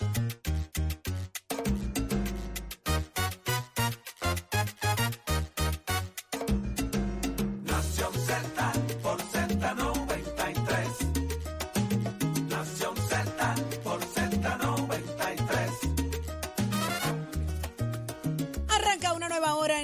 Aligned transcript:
Nación 0.00 0.51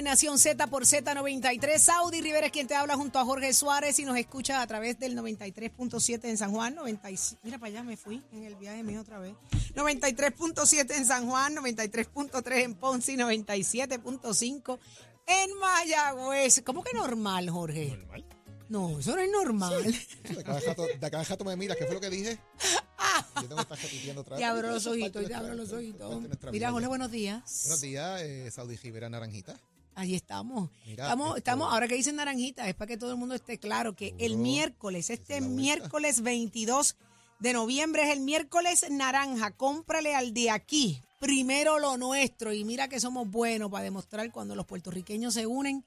Nación 0.09 0.39
Z 0.39 0.65
por 0.65 0.85
Z93. 0.85 1.77
Saudi 1.77 2.19
Rivera 2.21 2.47
es 2.47 2.51
quien 2.51 2.65
te 2.65 2.73
habla 2.73 2.95
junto 2.95 3.19
a 3.19 3.25
Jorge 3.25 3.53
Suárez 3.53 3.99
y 3.99 4.05
nos 4.05 4.17
escucha 4.17 4.59
a 4.63 4.65
través 4.65 4.97
del 4.97 5.15
93.7 5.15 6.21
en 6.23 6.35
San 6.35 6.51
Juan. 6.51 6.73
96, 6.73 7.37
mira 7.43 7.59
para 7.59 7.69
allá, 7.69 7.83
me 7.83 7.95
fui 7.95 8.23
en 8.31 8.43
el 8.43 8.55
viaje 8.55 8.81
mío 8.81 9.01
otra 9.01 9.19
vez. 9.19 9.35
93.7 9.75 10.95
en 10.97 11.05
San 11.05 11.29
Juan, 11.29 11.55
93.3 11.55 12.53
en 12.63 12.73
Ponce 12.73 13.11
y 13.11 13.17
97.5 13.17 14.79
en 15.27 15.59
Mayagüez. 15.59 16.63
¿Cómo 16.65 16.83
que 16.83 16.93
normal, 16.93 17.47
Jorge? 17.51 17.89
Normal. 17.89 18.25
No, 18.67 18.97
eso 18.97 19.15
no 19.15 19.21
es 19.21 19.29
normal. 19.29 19.95
De 20.23 20.43
cada 20.43 20.59
jato, 20.59 20.87
de 20.87 21.11
cada 21.11 21.23
jato 21.23 21.45
me 21.45 21.55
miras, 21.55 21.77
¿qué 21.77 21.85
fue 21.85 21.93
lo 21.93 22.01
que 22.01 22.09
dije? 22.09 22.39
Yo 23.35 23.41
tengo 23.43 23.57
que 23.57 23.61
estar 23.61 23.77
repitiendo 23.77 24.21
otra 24.21 24.37
vez. 24.37 24.39
Te 24.43 24.45
abro 24.45 24.71
los 24.71 24.87
ojitos, 24.87 25.27
te 25.27 25.35
abro 25.35 25.53
los 25.53 25.71
ojitos. 25.71 26.23
Mira, 26.51 26.71
ya. 26.71 26.87
buenos 26.87 27.11
días. 27.11 27.61
Buenos 27.65 27.81
días, 27.81 28.21
eh, 28.23 28.49
Saudi 28.49 28.75
Rivera 28.75 29.07
Naranjita. 29.07 29.55
Ahí 29.99 30.15
estamos. 30.15 30.69
Mira, 30.85 31.03
estamos, 31.03 31.35
estamos, 31.35 31.73
ahora 31.73 31.85
que 31.85 31.95
dicen 31.95 32.15
naranjita, 32.15 32.69
es 32.69 32.73
para 32.73 32.87
que 32.87 32.95
todo 32.95 33.11
el 33.11 33.17
mundo 33.17 33.35
esté 33.35 33.57
claro 33.57 33.97
que 33.97 34.15
el 34.17 34.37
miércoles, 34.37 35.09
este 35.09 35.41
miércoles 35.41 36.21
22 36.21 36.95
de 37.39 37.51
noviembre 37.51 38.03
es 38.03 38.09
el 38.11 38.21
miércoles 38.21 38.85
naranja. 38.89 39.51
Cómprale 39.51 40.15
al 40.15 40.33
de 40.33 40.51
aquí, 40.51 41.01
primero 41.19 41.79
lo 41.79 41.97
nuestro. 41.97 42.53
Y 42.53 42.63
mira 42.63 42.87
que 42.87 43.01
somos 43.01 43.29
buenos 43.29 43.69
para 43.69 43.83
demostrar 43.83 44.31
cuando 44.31 44.55
los 44.55 44.65
puertorriqueños 44.65 45.33
se 45.33 45.45
unen. 45.45 45.83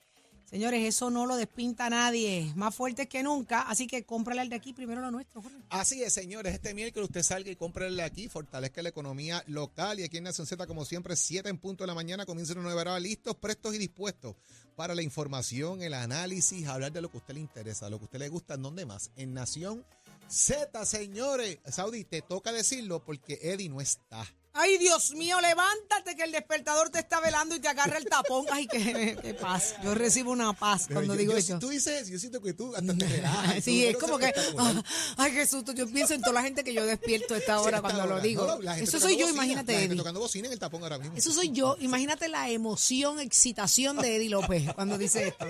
Señores, 0.53 0.84
eso 0.86 1.08
no 1.08 1.25
lo 1.25 1.36
despinta 1.36 1.89
nadie. 1.89 2.53
Más 2.56 2.75
fuertes 2.75 3.08
que 3.08 3.22
nunca. 3.22 3.62
Así 3.62 3.86
que 3.86 4.05
cómprale 4.05 4.42
al 4.42 4.50
de 4.50 4.56
aquí, 4.56 4.75
primero 4.75 5.00
lo 5.00 5.11
nuestro. 5.11 5.42
Así 5.70 6.03
es, 6.03 6.12
señores. 6.12 6.53
Este 6.53 6.75
miércoles 6.75 7.09
usted 7.09 7.22
salga 7.22 7.50
y 7.50 7.56
cómprele 7.56 8.03
aquí, 8.03 8.28
fortalezca 8.28 8.83
la 8.83 8.91
economía 8.91 9.42
local. 9.47 9.98
Y 9.98 10.03
aquí 10.03 10.19
en 10.19 10.25
Nación 10.25 10.47
Z, 10.47 10.67
como 10.67 10.84
siempre, 10.84 11.17
7 11.17 11.48
en 11.48 11.56
punto 11.56 11.84
de 11.84 11.89
la 11.89 11.94
mañana, 11.94 12.27
comienza 12.27 12.53
una 12.53 12.64
nueva 12.64 12.83
hora. 12.83 13.00
Listos, 13.00 13.34
prestos 13.36 13.75
y 13.75 13.78
dispuestos 13.78 14.36
para 14.77 14.94
la 14.94 15.00
información, 15.00 15.81
el 15.83 15.94
análisis, 15.94 16.66
hablar 16.66 16.92
de 16.92 17.00
lo 17.00 17.11
que 17.11 17.16
a 17.16 17.20
usted 17.20 17.33
le 17.33 17.41
interesa, 17.41 17.89
lo 17.89 17.97
que 17.97 18.05
a 18.05 18.09
usted 18.09 18.19
le 18.19 18.28
gusta. 18.28 18.53
¿En 18.53 18.62
dónde 18.62 18.84
más? 18.84 19.11
En 19.16 19.33
Nación 19.33 19.87
Z, 20.28 20.84
señores. 20.84 21.61
Saudi, 21.66 22.05
te 22.05 22.20
toca 22.20 22.53
decirlo 22.53 23.03
porque 23.03 23.39
Eddie 23.41 23.70
no 23.70 23.81
está. 23.81 24.27
Ay, 24.55 24.77
Dios 24.77 25.12
mío, 25.14 25.41
levántate 25.41 26.14
que 26.14 26.25
el 26.25 26.33
despertador 26.33 26.91
te 26.91 26.98
está 26.98 27.20
velando 27.20 27.55
y 27.55 27.61
te 27.61 27.69
agarra 27.69 27.97
el 27.97 28.05
tapón. 28.05 28.45
Ay, 28.53 28.67
qué, 28.67 29.17
qué 29.22 29.33
paz. 29.33 29.77
Yo 29.83 29.94
recibo 29.94 30.31
una 30.31 30.53
paz 30.53 30.84
Pero 30.89 31.00
cuando 31.00 31.14
yo- 31.14 31.19
digo 31.20 31.33
yo- 31.33 31.39
eso. 31.39 31.59
Tú 31.59 31.70
dices, 31.70 32.09
yo 32.11 32.19
siento 32.19 32.42
que 32.42 32.53
tú 32.53 32.75
hasta 32.77 32.94
te 32.94 33.09
relajas. 33.09 33.64
Sí, 33.64 33.86
es 33.86 33.97
como 33.97 34.19
que, 34.19 34.33
ah, 34.59 34.83
ay, 35.17 35.33
qué 35.33 35.47
susto. 35.47 35.72
Yo 35.72 35.86
pienso 35.89 36.12
en 36.12 36.20
toda 36.20 36.34
la 36.34 36.42
gente 36.42 36.62
que 36.64 36.75
yo 36.75 36.84
despierto 36.84 37.33
a 37.34 37.39
esta 37.39 37.61
hora 37.62 37.81
cuando 37.81 38.06
lo 38.06 38.20
digo. 38.20 38.47
No, 38.61 38.72
Eso 38.75 39.00
soy 39.00 39.12
yo, 39.17 39.20
bocina, 39.27 39.31
imagínate, 39.44 39.72
La 39.72 39.78
gente 39.78 39.92
Eddie. 39.94 39.98
tocando 40.03 40.20
bocina 40.20 40.47
en 40.48 40.53
el 40.53 40.59
tapón 40.59 40.83
ahora 40.83 40.98
mismo. 40.98 41.16
Eso 41.16 41.33
soy 41.33 41.50
yo. 41.53 41.77
Imagínate 41.81 42.28
la 42.28 42.50
emoción, 42.50 43.20
excitación 43.20 43.97
de 43.98 44.16
Eddie 44.16 44.28
López 44.28 44.70
cuando 44.75 44.98
dice 44.98 45.28
esto. 45.28 45.47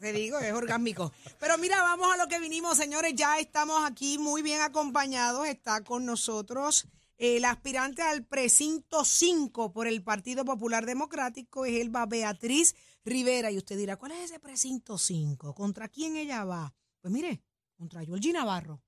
Te 0.00 0.12
digo, 0.12 0.38
es 0.40 0.52
orgásmico. 0.52 1.12
Pero 1.38 1.56
mira, 1.58 1.80
vamos 1.82 2.12
a 2.12 2.16
lo 2.16 2.26
que 2.26 2.40
vinimos, 2.40 2.76
señores. 2.76 3.12
Ya 3.14 3.38
estamos 3.38 3.88
aquí 3.88 4.18
muy 4.18 4.42
bien 4.42 4.60
acompañados. 4.60 5.46
Está 5.46 5.82
con 5.84 6.04
nosotros 6.04 6.86
el 7.20 7.44
aspirante 7.44 8.00
al 8.00 8.24
precinto 8.24 9.04
5 9.04 9.74
por 9.74 9.86
el 9.86 10.02
Partido 10.02 10.42
Popular 10.42 10.86
Democrático, 10.86 11.66
es 11.66 11.78
Elba 11.78 12.06
Beatriz 12.06 12.74
Rivera. 13.04 13.50
Y 13.50 13.58
usted 13.58 13.76
dirá, 13.76 13.96
¿cuál 13.96 14.12
es 14.12 14.24
ese 14.24 14.40
precinto 14.40 14.96
5? 14.96 15.54
¿Contra 15.54 15.88
quién 15.88 16.16
ella 16.16 16.44
va? 16.44 16.74
Pues 17.02 17.12
mire, 17.12 17.42
contra 17.76 18.02
Georgie 18.06 18.32
Navarro. 18.32 18.82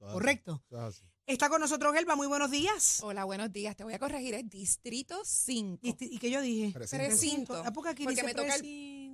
Es 0.00 0.12
Correcto. 0.12 0.64
es. 0.88 1.04
Está 1.26 1.50
con 1.50 1.60
nosotros 1.60 1.94
Elba. 1.94 2.16
Muy 2.16 2.26
buenos 2.26 2.50
días. 2.50 3.00
Hola, 3.02 3.24
buenos 3.24 3.52
días. 3.52 3.76
Te 3.76 3.84
voy 3.84 3.92
a 3.92 3.98
corregir 3.98 4.32
el 4.32 4.48
distrito 4.48 5.20
5. 5.22 5.80
¿Y, 5.82 6.18
qué 6.18 6.30
yo 6.30 6.40
dije? 6.40 6.72
Precinto. 6.72 7.04
Precinto. 7.04 7.62
Ah, 7.66 7.72
porque 7.72 7.90
aquí 7.90 8.04
Porque 8.04 8.22
dice 8.22 8.26
me 8.26 8.34
toca 8.34 8.54
el-. 8.54 8.62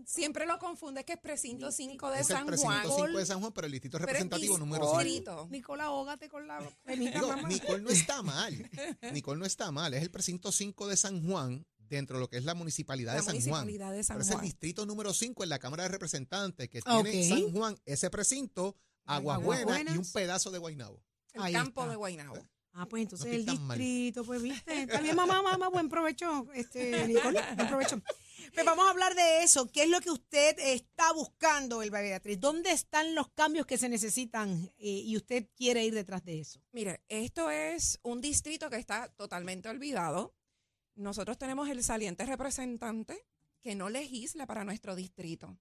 Siempre 0.07 0.47
lo 0.47 0.59
confunde 0.59 1.05
que 1.05 1.15
es 1.15 1.19
precinto 1.19 1.71
5 1.73 2.11
de 2.11 2.21
Es 2.21 2.31
el 2.31 2.37
San 2.37 2.47
precinto 2.47 2.71
Juan. 2.91 3.07
5 3.09 3.19
de 3.19 3.27
San 3.27 3.41
Juan, 3.41 3.53
pero 3.53 3.67
el 3.67 3.73
distrito 3.73 3.99
Pero 3.99 4.07
representativo 4.07 4.59
número 4.59 4.85
distrito. 4.93 5.03
5. 5.03 5.43
Distrito. 5.43 5.49
Nicola, 5.51 5.85
ahógate 5.85 6.29
con 6.29 6.47
la 6.47 6.59
Digo, 6.87 7.29
mamá. 7.29 7.49
Nicole 7.49 7.83
no 7.83 7.91
está 7.91 8.23
mal. 8.23 8.71
Nicole 9.13 9.39
no 9.39 9.47
está 9.47 9.71
mal. 9.73 9.95
Es 9.95 10.03
el 10.03 10.11
precinto 10.11 10.53
5 10.53 10.89
de 10.89 10.97
San 10.97 11.25
Juan, 11.27 11.67
dentro 11.79 12.17
de 12.17 12.21
lo 12.21 12.29
que 12.31 12.37
es 12.37 12.45
la 12.45 12.55
municipalidad 12.55 13.13
La 13.15 13.21
de 13.21 13.25
San 13.25 13.35
municipalidad 13.35 13.93
de 13.93 14.03
San 14.05 14.17
Juan. 14.17 14.19
Pero 14.19 14.23
es 14.23 14.29
el 14.31 14.35
Juan. 14.37 14.45
distrito 14.45 14.87
número 14.87 15.13
5 15.13 15.43
en 15.43 15.49
la 15.49 15.59
Cámara 15.59 15.83
de 15.85 15.89
Representantes, 15.91 16.69
que 16.69 16.79
Ok. 16.87 17.05
tiene 17.05 17.29
San 17.29 17.53
Juan, 17.53 17.77
ese 17.85 18.11
precinto, 18.11 18.77
Aguas 19.07 19.43
Buenas 19.43 19.95
y 19.95 19.99
un 19.99 20.13
pedazo 20.13 20.51
de 20.51 20.59
Guaynabo. 20.59 21.03
El 21.33 21.43
Ahí 21.43 21.53
campo 21.53 21.81
está. 21.83 21.91
de 21.91 21.97
Guaynabo. 21.97 22.37
Ah, 22.73 22.87
pues 22.87 23.03
entonces 23.03 23.27
No 23.45 23.53
el 23.53 23.61
mal. 23.61 23.79
distrito, 23.79 24.25
pues 24.25 24.41
viste. 24.43 24.87
Bien, 25.03 25.17
mamá, 25.17 25.43
mamá, 25.43 25.69
buen 25.71 25.89
provecho, 25.89 26.47
este, 26.55 27.07
Nicole, 27.09 27.41
buen 27.57 27.69
provecho. 27.69 28.01
Pues 28.55 28.65
vamos 28.65 28.87
a 28.87 28.91
hablar 28.91 29.15
de 29.15 29.43
eso. 29.43 29.67
¿Qué 29.71 29.83
es 29.83 29.89
lo 29.89 30.01
que 30.01 30.11
usted 30.11 30.57
está 30.59 31.13
buscando, 31.13 31.83
Elba 31.83 32.01
Beatriz? 32.01 32.41
¿Dónde 32.41 32.71
están 32.73 33.15
los 33.15 33.29
cambios 33.31 33.67
que 33.67 33.77
se 33.77 33.89
necesitan 33.89 34.73
eh, 34.79 35.03
y 35.05 35.17
usted 35.17 35.49
quiere 35.57 35.85
ir 35.85 35.95
detrás 35.95 36.25
de 36.25 36.41
eso? 36.41 36.61
Mire, 36.73 37.03
esto 37.09 37.51
es 37.51 37.99
un 38.03 38.21
distrito 38.21 38.71
que 38.71 38.77
está 38.77 39.09
totalmente 39.09 39.69
olvidado. 39.69 40.35
Nosotros 40.95 41.39
tenemos 41.39 41.69
el 41.69 41.83
saliente 41.83 42.25
representante 42.25 43.27
que 43.61 43.75
no 43.75 43.91
legisla 43.91 44.47
para 44.47 44.65
nuestro 44.65 44.95
distrito. 44.97 45.59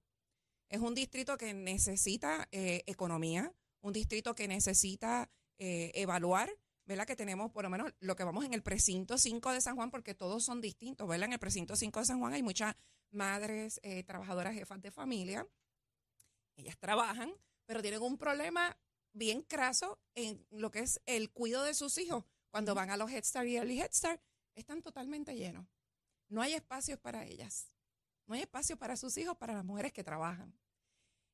Es 0.68 0.80
un 0.80 0.94
distrito 0.94 1.36
que 1.36 1.52
necesita 1.52 2.48
eh, 2.52 2.82
economía, 2.86 3.52
un 3.82 3.92
distrito 3.92 4.34
que 4.34 4.48
necesita 4.48 5.30
eh, 5.58 5.90
evaluar, 5.94 6.50
¿verdad? 6.90 7.06
Que 7.06 7.14
tenemos 7.14 7.52
por 7.52 7.62
lo 7.62 7.70
menos 7.70 7.92
lo 8.00 8.16
que 8.16 8.24
vamos 8.24 8.44
en 8.44 8.52
el 8.52 8.64
precinto 8.64 9.16
5 9.16 9.52
de 9.52 9.60
San 9.60 9.76
Juan, 9.76 9.92
porque 9.92 10.12
todos 10.12 10.42
son 10.42 10.60
distintos, 10.60 11.06
¿verdad? 11.06 11.26
En 11.26 11.34
el 11.34 11.38
precinto 11.38 11.76
5 11.76 12.00
de 12.00 12.04
San 12.04 12.18
Juan 12.18 12.32
hay 12.32 12.42
muchas 12.42 12.74
madres, 13.12 13.78
eh, 13.84 14.02
trabajadoras, 14.02 14.54
jefas 14.54 14.82
de 14.82 14.90
familia. 14.90 15.46
Ellas 16.56 16.76
trabajan, 16.80 17.32
pero 17.64 17.80
tienen 17.80 18.02
un 18.02 18.18
problema 18.18 18.76
bien 19.12 19.42
craso 19.42 20.00
en 20.16 20.44
lo 20.50 20.72
que 20.72 20.80
es 20.80 21.00
el 21.06 21.30
cuidado 21.30 21.62
de 21.62 21.74
sus 21.74 21.96
hijos. 21.96 22.24
Cuando 22.50 22.74
van 22.74 22.90
a 22.90 22.96
los 22.96 23.08
Head 23.08 23.22
Start 23.22 23.46
y 23.46 23.56
Early 23.56 23.80
Head 23.80 23.92
Start, 23.92 24.20
están 24.56 24.82
totalmente 24.82 25.36
llenos. 25.36 25.68
No 26.28 26.42
hay 26.42 26.54
espacios 26.54 26.98
para 26.98 27.24
ellas. 27.24 27.70
No 28.26 28.34
hay 28.34 28.40
espacio 28.40 28.76
para 28.76 28.96
sus 28.96 29.16
hijos, 29.16 29.36
para 29.36 29.54
las 29.54 29.64
mujeres 29.64 29.92
que 29.92 30.02
trabajan. 30.02 30.58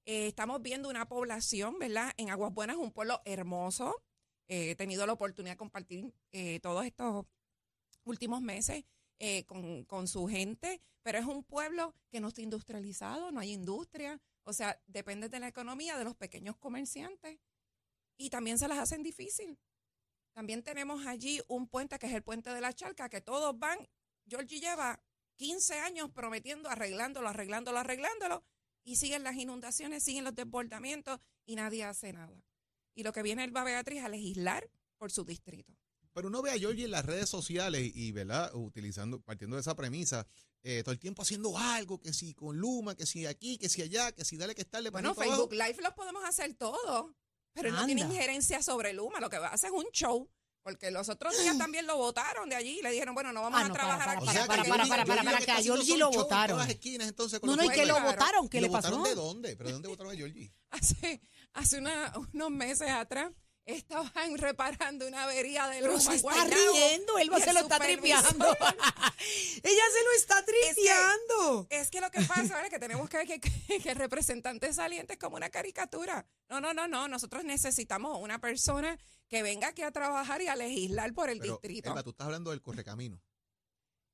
Eh, 0.05 0.27
estamos 0.27 0.61
viendo 0.61 0.91
una 0.91 1.09
población, 1.09 1.79
¿verdad? 1.79 2.13
En 2.19 2.29
Aguas 2.29 2.53
Buenas, 2.53 2.77
un 2.77 2.93
pueblo 2.93 3.23
hermoso. 3.25 4.03
Eh, 4.49 4.71
he 4.71 4.77
tenido 4.77 5.07
la 5.07 5.13
oportunidad 5.13 5.55
de 5.55 5.59
compartir 5.59 6.15
eh, 6.33 6.61
todos 6.61 6.85
estos 6.85 7.27
últimos 8.05 8.41
meses 8.41 8.85
eh, 9.19 9.45
con, 9.45 9.85
con 9.85 10.07
su 10.07 10.27
gente, 10.27 10.81
pero 11.03 11.19
es 11.19 11.25
un 11.25 11.43
pueblo 11.43 11.95
que 12.11 12.21
no 12.21 12.29
está 12.29 12.43
industrializado, 12.43 13.33
no 13.33 13.41
hay 13.41 13.53
industria, 13.53 14.21
o 14.45 14.53
sea, 14.53 14.81
depende 14.87 15.29
de 15.29 15.41
la 15.41 15.49
economía 15.49 15.99
de 15.99 16.05
los 16.05 16.15
pequeños 16.15 16.57
comerciantes 16.57 17.39
y 18.17 18.31
también 18.31 18.59
se 18.59 18.69
las 18.69 18.79
hacen 18.79 19.03
difícil. 19.03 19.59
También 20.33 20.63
tenemos 20.63 21.07
allí 21.07 21.41
un 21.49 21.67
puente 21.67 21.99
que 21.99 22.07
es 22.07 22.13
el 22.13 22.23
puente 22.23 22.51
de 22.51 22.61
la 22.61 22.73
Charca, 22.73 23.09
que 23.09 23.21
todos 23.21 23.59
van, 23.59 23.79
Georgie 24.29 24.61
lleva 24.61 25.03
15 25.37 25.79
años 25.81 26.11
prometiendo, 26.11 26.69
arreglándolo, 26.69 27.29
arreglándolo, 27.29 27.79
arreglándolo, 27.79 28.45
y 28.85 28.97
siguen 28.97 29.25
las 29.25 29.37
inundaciones, 29.37 30.05
siguen 30.05 30.25
los 30.25 30.35
desbordamientos 30.35 31.21
y 31.45 31.57
nadie 31.57 31.85
hace 31.85 32.13
nada. 32.13 32.41
Y 32.97 33.05
lo 33.05 33.13
que 33.13 33.23
viene 33.23 33.45
el 33.45 33.53
Beatriz 33.53 34.03
a 34.03 34.09
legislar 34.09 34.69
por 34.97 35.13
su 35.13 35.25
distrito. 35.25 35.73
Pero 36.15 36.29
uno 36.29 36.41
ve 36.41 36.51
a 36.51 36.59
Georgie 36.59 36.87
en 36.87 36.91
las 36.91 37.05
redes 37.05 37.29
sociales 37.29 37.93
y, 37.95 38.11
¿verdad? 38.11 38.51
Utilizando, 38.55 39.21
partiendo 39.21 39.57
de 39.57 39.61
esa 39.61 39.77
premisa, 39.77 40.27
eh, 40.63 40.83
todo 40.83 40.93
el 40.93 40.99
tiempo 40.99 41.21
haciendo 41.21 41.57
algo, 41.59 42.01
que 42.01 42.15
si 42.15 42.33
con 42.33 42.57
Luma, 42.57 42.97
que 42.97 43.05
si 43.05 43.27
aquí, 43.27 43.59
que 43.59 43.69
si 43.69 43.83
allá, 43.83 44.13
que 44.13 44.25
si 44.25 44.39
dale 44.39 44.55
que 44.55 44.63
estarle 44.63 44.91
para 44.91 45.07
Bueno, 45.07 45.15
Facebook 45.15 45.53
Live 45.53 45.77
los 45.83 45.93
podemos 45.93 46.25
hacer 46.25 46.55
todos, 46.55 47.15
pero 47.53 47.69
él 47.69 47.75
no 47.75 47.85
tiene 47.85 48.01
injerencia 48.01 48.63
sobre 48.63 48.95
Luma. 48.95 49.21
Lo 49.21 49.29
que 49.29 49.39
va 49.39 49.49
a 49.49 49.53
hacer 49.53 49.71
es 49.71 49.77
un 49.77 49.91
show, 49.93 50.31
porque 50.67 50.91
los 50.91 51.09
otros 51.09 51.39
días 51.41 51.57
también 51.59 51.87
lo 51.87 51.97
votaron 51.97 52.49
de 52.49 52.57
allí 52.57 52.81
y 52.81 52.83
le 52.83 52.91
dijeron, 52.91 53.15
bueno, 53.15 53.33
no 53.33 53.41
vamos 53.41 53.61
Ah, 53.61 53.67
a 53.67 53.69
no, 53.69 53.75
trabajar 53.75 53.99
para, 54.05 54.19
O 54.21 54.25
aquí. 54.29 54.37
para, 54.49 54.65
para, 54.65 54.85
para, 54.87 55.05
para, 55.05 55.23
lo 55.39 55.39
que 55.47 55.53
a 55.53 55.63
Georgie 55.63 55.97
lo 55.97 56.11
votaron. 56.11 56.59
las 56.59 56.69
esquinas, 56.71 57.07
entonces, 57.07 57.41
No, 57.41 57.55
no, 57.55 57.63
y 57.65 57.69
que 57.69 57.87
lo 57.87 58.01
votaron. 58.01 58.49
¿Qué 58.49 58.59
¿Y 58.59 58.63
le 58.63 58.69
pasó? 58.71 59.01
de 59.05 59.15
dónde? 59.15 59.55
¿Pero 59.57 59.69
de 59.69 59.73
dónde 59.75 59.87
votaron 59.89 60.13
a 60.13 60.17
Georgie? 60.17 60.53
Hace, 60.71 61.21
hace 61.53 61.79
una- 61.79 62.13
unos 62.33 62.51
meses 62.51 62.91
atrás, 62.91 63.31
estaban 63.67 64.39
reparando 64.39 65.07
una 65.07 65.25
avería 65.25 65.67
de 65.69 65.81
Pero 65.81 65.93
luz 65.93 66.05
se 66.05 66.15
está 66.15 66.45
riendo, 66.45 67.15
se 67.39 67.53
lo 67.53 67.61
está 67.61 67.79
tripeando. 67.79 68.47
Ella 69.63 69.83
se 69.93 70.05
lo 70.05 70.13
está 70.17 70.45
tripeando. 70.45 71.67
Es 71.71 71.91
que 71.91 72.01
lo 72.01 72.11
que 72.11 72.23
pasa 72.23 72.55
ahora 72.55 72.67
es 72.67 72.71
que 72.73 72.79
tenemos 72.79 73.11
que 73.11 73.17
ver 73.19 73.27
que, 73.27 73.41
que, 73.41 73.81
que 73.81 73.91
el 73.91 73.97
representante 73.97 74.73
saliente 74.73 75.15
es 75.15 75.19
como 75.19 75.37
una 75.37 75.51
caricatura. 75.51 76.25
No, 76.49 76.61
no, 76.61 76.73
no, 76.73 76.87
no. 76.89 77.09
Nosotros 77.09 77.45
necesitamos 77.45 78.19
una 78.21 78.41
persona 78.41 78.99
que 79.29 79.43
venga 79.43 79.69
aquí 79.69 79.83
a 79.83 79.91
trabajar 79.91 80.41
y 80.41 80.47
a 80.47 80.57
legislar 80.57 81.13
por 81.13 81.29
el 81.29 81.41
Pero, 81.41 81.55
distrito. 81.55 81.91
Elba, 81.91 82.03
tú 82.03 82.11
estás 82.11 82.27
hablando 82.27 82.51
del 82.51 82.63
correcamino. 82.63 83.21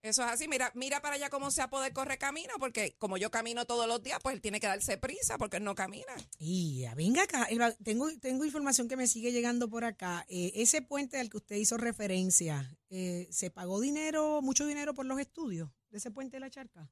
Eso 0.02 0.24
es 0.24 0.30
así. 0.32 0.48
Mira, 0.48 0.72
mira 0.74 1.00
para 1.00 1.14
allá 1.14 1.30
cómo 1.30 1.52
se 1.52 1.66
poder 1.68 1.92
correr 1.92 2.18
camino, 2.18 2.52
porque 2.58 2.96
como 2.98 3.16
yo 3.16 3.30
camino 3.30 3.64
todos 3.66 3.86
los 3.86 4.02
días, 4.02 4.18
pues 4.20 4.34
él 4.34 4.40
tiene 4.40 4.58
que 4.58 4.66
darse 4.66 4.98
prisa 4.98 5.38
porque 5.38 5.58
él 5.58 5.64
no 5.64 5.76
camina. 5.76 6.12
Y 6.40 6.80
ya, 6.80 6.94
venga 6.96 7.22
acá, 7.22 7.44
Elba, 7.44 7.72
tengo, 7.72 8.10
tengo 8.18 8.44
información 8.44 8.88
que 8.88 8.96
me 8.96 9.06
sigue 9.06 9.30
llegando 9.30 9.68
por 9.68 9.84
acá. 9.84 10.26
Eh, 10.28 10.52
ese 10.56 10.82
puente 10.82 11.20
al 11.20 11.30
que 11.30 11.36
usted 11.36 11.54
hizo 11.54 11.76
referencia, 11.76 12.76
eh, 12.90 13.28
¿se 13.30 13.50
pagó 13.50 13.80
dinero, 13.80 14.42
mucho 14.42 14.66
dinero 14.66 14.92
por 14.92 15.06
los 15.06 15.20
estudios 15.20 15.70
de 15.90 15.98
ese 15.98 16.10
puente 16.10 16.36
de 16.36 16.40
la 16.40 16.50
charca? 16.50 16.90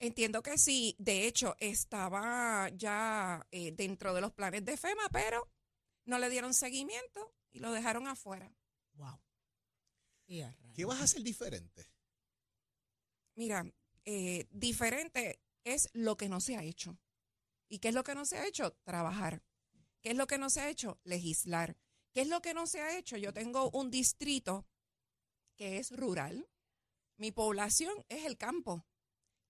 Entiendo 0.00 0.42
que 0.42 0.58
sí. 0.58 0.96
De 0.98 1.28
hecho, 1.28 1.54
estaba 1.60 2.68
ya 2.70 3.46
eh, 3.52 3.70
dentro 3.70 4.14
de 4.14 4.20
los 4.20 4.32
planes 4.32 4.64
de 4.64 4.76
FEMA, 4.76 5.08
pero 5.12 5.48
no 6.04 6.18
le 6.18 6.28
dieron 6.28 6.54
seguimiento 6.54 7.32
y 7.52 7.60
lo 7.60 7.70
dejaron 7.70 8.08
afuera. 8.08 8.52
Wow. 8.94 9.20
¿Qué 10.74 10.84
vas 10.84 11.00
a 11.00 11.04
hacer 11.04 11.22
diferente? 11.22 11.95
Mira, 13.36 13.70
eh, 14.06 14.46
diferente 14.50 15.40
es 15.62 15.90
lo 15.92 16.16
que 16.16 16.28
no 16.28 16.40
se 16.40 16.56
ha 16.56 16.64
hecho. 16.64 16.98
¿Y 17.68 17.80
qué 17.80 17.88
es 17.88 17.94
lo 17.94 18.02
que 18.02 18.14
no 18.14 18.24
se 18.24 18.38
ha 18.38 18.46
hecho? 18.46 18.72
Trabajar. 18.82 19.42
¿Qué 20.00 20.10
es 20.10 20.16
lo 20.16 20.26
que 20.26 20.38
no 20.38 20.48
se 20.48 20.60
ha 20.60 20.70
hecho? 20.70 20.98
Legislar. 21.04 21.76
¿Qué 22.12 22.22
es 22.22 22.28
lo 22.28 22.40
que 22.40 22.54
no 22.54 22.66
se 22.66 22.80
ha 22.80 22.96
hecho? 22.96 23.18
Yo 23.18 23.34
tengo 23.34 23.70
un 23.70 23.90
distrito 23.90 24.66
que 25.54 25.78
es 25.78 25.90
rural. 25.90 26.48
Mi 27.18 27.30
población 27.30 27.92
es 28.08 28.24
el 28.24 28.38
campo. 28.38 28.86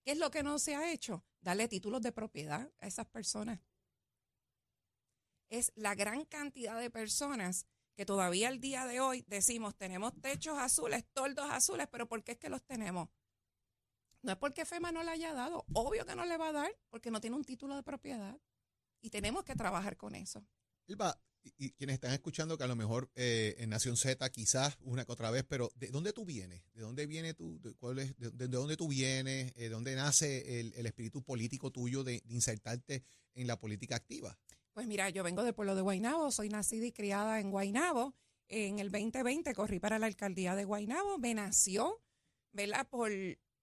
¿Qué 0.03 0.11
es 0.11 0.17
lo 0.17 0.31
que 0.31 0.43
no 0.43 0.59
se 0.59 0.75
ha 0.75 0.91
hecho? 0.91 1.23
Darle 1.39 1.69
títulos 1.69 2.01
de 2.01 2.11
propiedad 2.11 2.69
a 2.79 2.87
esas 2.87 3.05
personas. 3.07 3.61
Es 5.49 5.71
la 5.75 5.95
gran 5.95 6.25
cantidad 6.25 6.77
de 6.77 6.89
personas 6.89 7.67
que 7.95 8.05
todavía 8.05 8.49
al 8.49 8.59
día 8.59 8.85
de 8.85 8.99
hoy 8.99 9.23
decimos 9.27 9.77
tenemos 9.77 10.13
techos 10.19 10.57
azules, 10.57 11.05
toldos 11.13 11.49
azules, 11.49 11.87
pero 11.89 12.07
¿por 12.07 12.23
qué 12.23 12.33
es 12.33 12.37
que 12.37 12.49
los 12.49 12.63
tenemos? 12.63 13.09
No 14.27 14.33
es 14.33 14.39
porque 14.39 14.65
FEMA 14.65 14.91
no 14.91 15.03
le 15.03 15.11
haya 15.11 15.33
dado, 15.33 15.65
obvio 15.71 16.05
que 16.05 16.13
no 16.13 16.25
le 16.25 16.35
va 16.35 16.49
a 16.49 16.51
dar, 16.51 16.69
porque 16.89 17.11
no 17.11 17.21
tiene 17.21 17.37
un 17.37 17.45
título 17.45 17.77
de 17.77 17.81
propiedad. 17.81 18.37
Y 19.01 19.09
tenemos 19.09 19.45
que 19.45 19.55
trabajar 19.55 19.95
con 19.95 20.15
eso. 20.15 20.45
Elba, 20.85 21.17
y, 21.43 21.53
y 21.57 21.71
quienes 21.71 21.93
están 21.93 22.11
escuchando 22.11 22.57
que 22.57 22.65
a 22.65 22.67
lo 22.67 22.75
mejor 22.75 23.09
eh, 23.15 23.55
en 23.59 23.69
Nación 23.69 23.95
Z 23.95 24.29
quizás 24.31 24.77
una 24.81 25.05
que 25.05 25.13
otra 25.13 25.31
vez, 25.31 25.45
pero 25.47 25.71
¿de 25.75 25.87
dónde 25.91 26.11
tú 26.11 26.25
vienes? 26.25 26.61
¿De 26.73 26.81
dónde 26.81 27.05
viene 27.05 27.35
tú? 27.35 27.57
¿De, 27.61 27.73
cuál 27.75 27.99
es, 27.99 28.17
de, 28.17 28.31
de 28.31 28.47
dónde 28.49 28.75
tú 28.75 28.89
vienes? 28.89 29.53
Eh, 29.55 29.61
¿De 29.61 29.69
dónde 29.69 29.95
nace 29.95 30.59
el, 30.59 30.73
el 30.73 30.85
espíritu 30.85 31.23
político 31.23 31.71
tuyo 31.71 32.03
de, 32.03 32.21
de 32.25 32.33
insertarte 32.33 33.05
en 33.33 33.47
la 33.47 33.57
política 33.57 33.95
activa? 33.95 34.37
Pues 34.73 34.87
mira, 34.87 35.09
yo 35.09 35.23
vengo 35.23 35.41
del 35.43 35.53
pueblo 35.53 35.73
de 35.73 35.83
Guaynabo, 35.83 36.31
soy 36.31 36.49
nacida 36.49 36.85
y 36.85 36.91
criada 36.91 37.39
en 37.39 37.49
Guaynabo. 37.49 38.13
En 38.49 38.79
el 38.79 38.91
2020 38.91 39.55
corrí 39.55 39.79
para 39.79 39.99
la 39.99 40.07
alcaldía 40.07 40.53
de 40.53 40.65
Guaynabo, 40.65 41.17
me 41.17 41.33
nació, 41.33 42.01
¿verdad? 42.51 42.89
Por, 42.89 43.09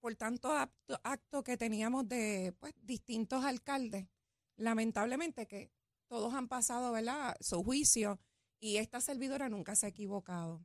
por 0.05 0.15
tanto 0.15 0.51
acto, 0.51 1.43
que 1.43 1.57
teníamos 1.57 2.07
de 2.07 2.53
pues, 2.59 2.75
distintos 2.83 3.43
alcaldes. 3.43 4.07
Lamentablemente 4.55 5.47
que 5.47 5.71
todos 6.07 6.31
han 6.35 6.47
pasado, 6.47 6.91
¿verdad? 6.91 7.35
Su 7.39 7.63
juicio 7.63 8.19
y 8.59 8.77
esta 8.77 9.01
servidora 9.01 9.49
nunca 9.49 9.75
se 9.75 9.87
ha 9.87 9.89
equivocado. 9.89 10.63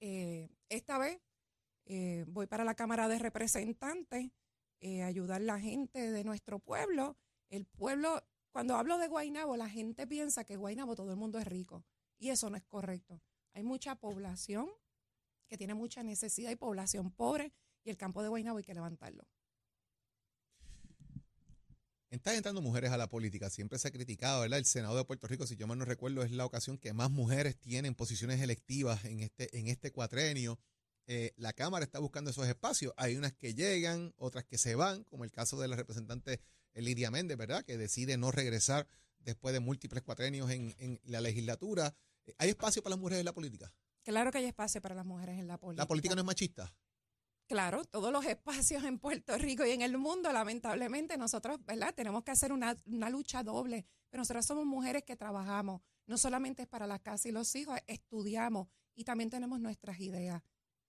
Eh, 0.00 0.48
esta 0.70 0.96
vez 0.96 1.20
eh, 1.84 2.24
voy 2.26 2.46
para 2.46 2.64
la 2.64 2.74
Cámara 2.74 3.06
de 3.06 3.18
Representantes, 3.18 4.30
eh, 4.80 5.02
ayudar 5.02 5.42
a 5.42 5.44
la 5.44 5.60
gente 5.60 6.10
de 6.10 6.24
nuestro 6.24 6.58
pueblo. 6.58 7.18
El 7.50 7.66
pueblo, 7.66 8.24
cuando 8.50 8.76
hablo 8.76 8.96
de 8.96 9.08
Guaynabo, 9.08 9.58
la 9.58 9.68
gente 9.68 10.06
piensa 10.06 10.44
que 10.44 10.56
Guaynabo 10.56 10.96
todo 10.96 11.10
el 11.10 11.18
mundo 11.18 11.38
es 11.38 11.46
rico 11.46 11.84
y 12.16 12.30
eso 12.30 12.48
no 12.48 12.56
es 12.56 12.64
correcto. 12.64 13.20
Hay 13.52 13.62
mucha 13.62 13.96
población 13.96 14.70
que 15.48 15.58
tiene 15.58 15.74
mucha 15.74 16.02
necesidad 16.02 16.50
y 16.50 16.56
población 16.56 17.10
pobre 17.10 17.52
y 17.84 17.90
el 17.90 17.96
campo 17.96 18.22
de 18.22 18.28
Guaynabo 18.28 18.58
hay 18.58 18.64
que 18.64 18.74
levantarlo. 18.74 19.26
Están 22.10 22.36
entrando 22.36 22.62
mujeres 22.62 22.90
a 22.90 22.96
la 22.96 23.10
política, 23.10 23.50
siempre 23.50 23.78
se 23.78 23.88
ha 23.88 23.90
criticado, 23.90 24.40
¿verdad? 24.40 24.58
El 24.58 24.64
Senado 24.64 24.96
de 24.96 25.04
Puerto 25.04 25.26
Rico, 25.26 25.46
si 25.46 25.56
yo 25.56 25.66
mal 25.66 25.76
no 25.76 25.84
recuerdo, 25.84 26.22
es 26.22 26.30
la 26.30 26.46
ocasión 26.46 26.78
que 26.78 26.94
más 26.94 27.10
mujeres 27.10 27.58
tienen 27.58 27.94
posiciones 27.94 28.40
electivas 28.40 29.04
en 29.04 29.20
este, 29.20 29.56
en 29.58 29.68
este 29.68 29.92
cuatrenio. 29.92 30.58
Eh, 31.06 31.32
la 31.36 31.52
Cámara 31.52 31.84
está 31.84 31.98
buscando 31.98 32.30
esos 32.30 32.46
espacios. 32.46 32.94
Hay 32.96 33.16
unas 33.16 33.34
que 33.34 33.54
llegan, 33.54 34.14
otras 34.16 34.44
que 34.44 34.56
se 34.56 34.74
van, 34.74 35.04
como 35.04 35.24
el 35.24 35.30
caso 35.30 35.60
de 35.60 35.68
la 35.68 35.76
representante 35.76 36.40
Lidia 36.74 37.10
Méndez, 37.10 37.36
¿verdad? 37.36 37.62
Que 37.62 37.76
decide 37.76 38.16
no 38.16 38.30
regresar 38.30 38.86
después 39.18 39.52
de 39.52 39.60
múltiples 39.60 40.02
cuatrenios 40.02 40.50
en, 40.50 40.74
en 40.78 41.00
la 41.04 41.20
legislatura. 41.20 41.94
Eh, 42.24 42.34
¿Hay 42.38 42.48
espacio 42.48 42.82
para 42.82 42.92
las 42.94 43.00
mujeres 43.00 43.18
en 43.18 43.26
la 43.26 43.34
política? 43.34 43.70
Claro 44.02 44.30
que 44.30 44.38
hay 44.38 44.46
espacio 44.46 44.80
para 44.80 44.94
las 44.94 45.04
mujeres 45.04 45.38
en 45.38 45.46
la 45.46 45.58
política. 45.58 45.82
¿La 45.82 45.88
política 45.88 46.14
no 46.14 46.22
es 46.22 46.26
machista? 46.26 46.74
Claro, 47.48 47.82
todos 47.86 48.12
los 48.12 48.26
espacios 48.26 48.84
en 48.84 48.98
Puerto 48.98 49.36
Rico 49.38 49.64
y 49.64 49.70
en 49.70 49.80
el 49.80 49.96
mundo, 49.96 50.30
lamentablemente, 50.32 51.16
nosotros, 51.16 51.58
¿verdad? 51.64 51.94
Tenemos 51.94 52.22
que 52.22 52.30
hacer 52.30 52.52
una, 52.52 52.78
una 52.84 53.08
lucha 53.08 53.42
doble. 53.42 53.86
Pero 54.10 54.20
nosotros 54.20 54.44
somos 54.44 54.66
mujeres 54.66 55.02
que 55.04 55.16
trabajamos. 55.16 55.80
No 56.06 56.18
solamente 56.18 56.62
es 56.62 56.68
para 56.68 56.86
la 56.86 56.98
casa 56.98 57.26
y 57.28 57.32
los 57.32 57.54
hijos, 57.56 57.78
estudiamos 57.86 58.68
y 58.94 59.04
también 59.04 59.30
tenemos 59.30 59.60
nuestras 59.60 59.98
ideas 59.98 60.42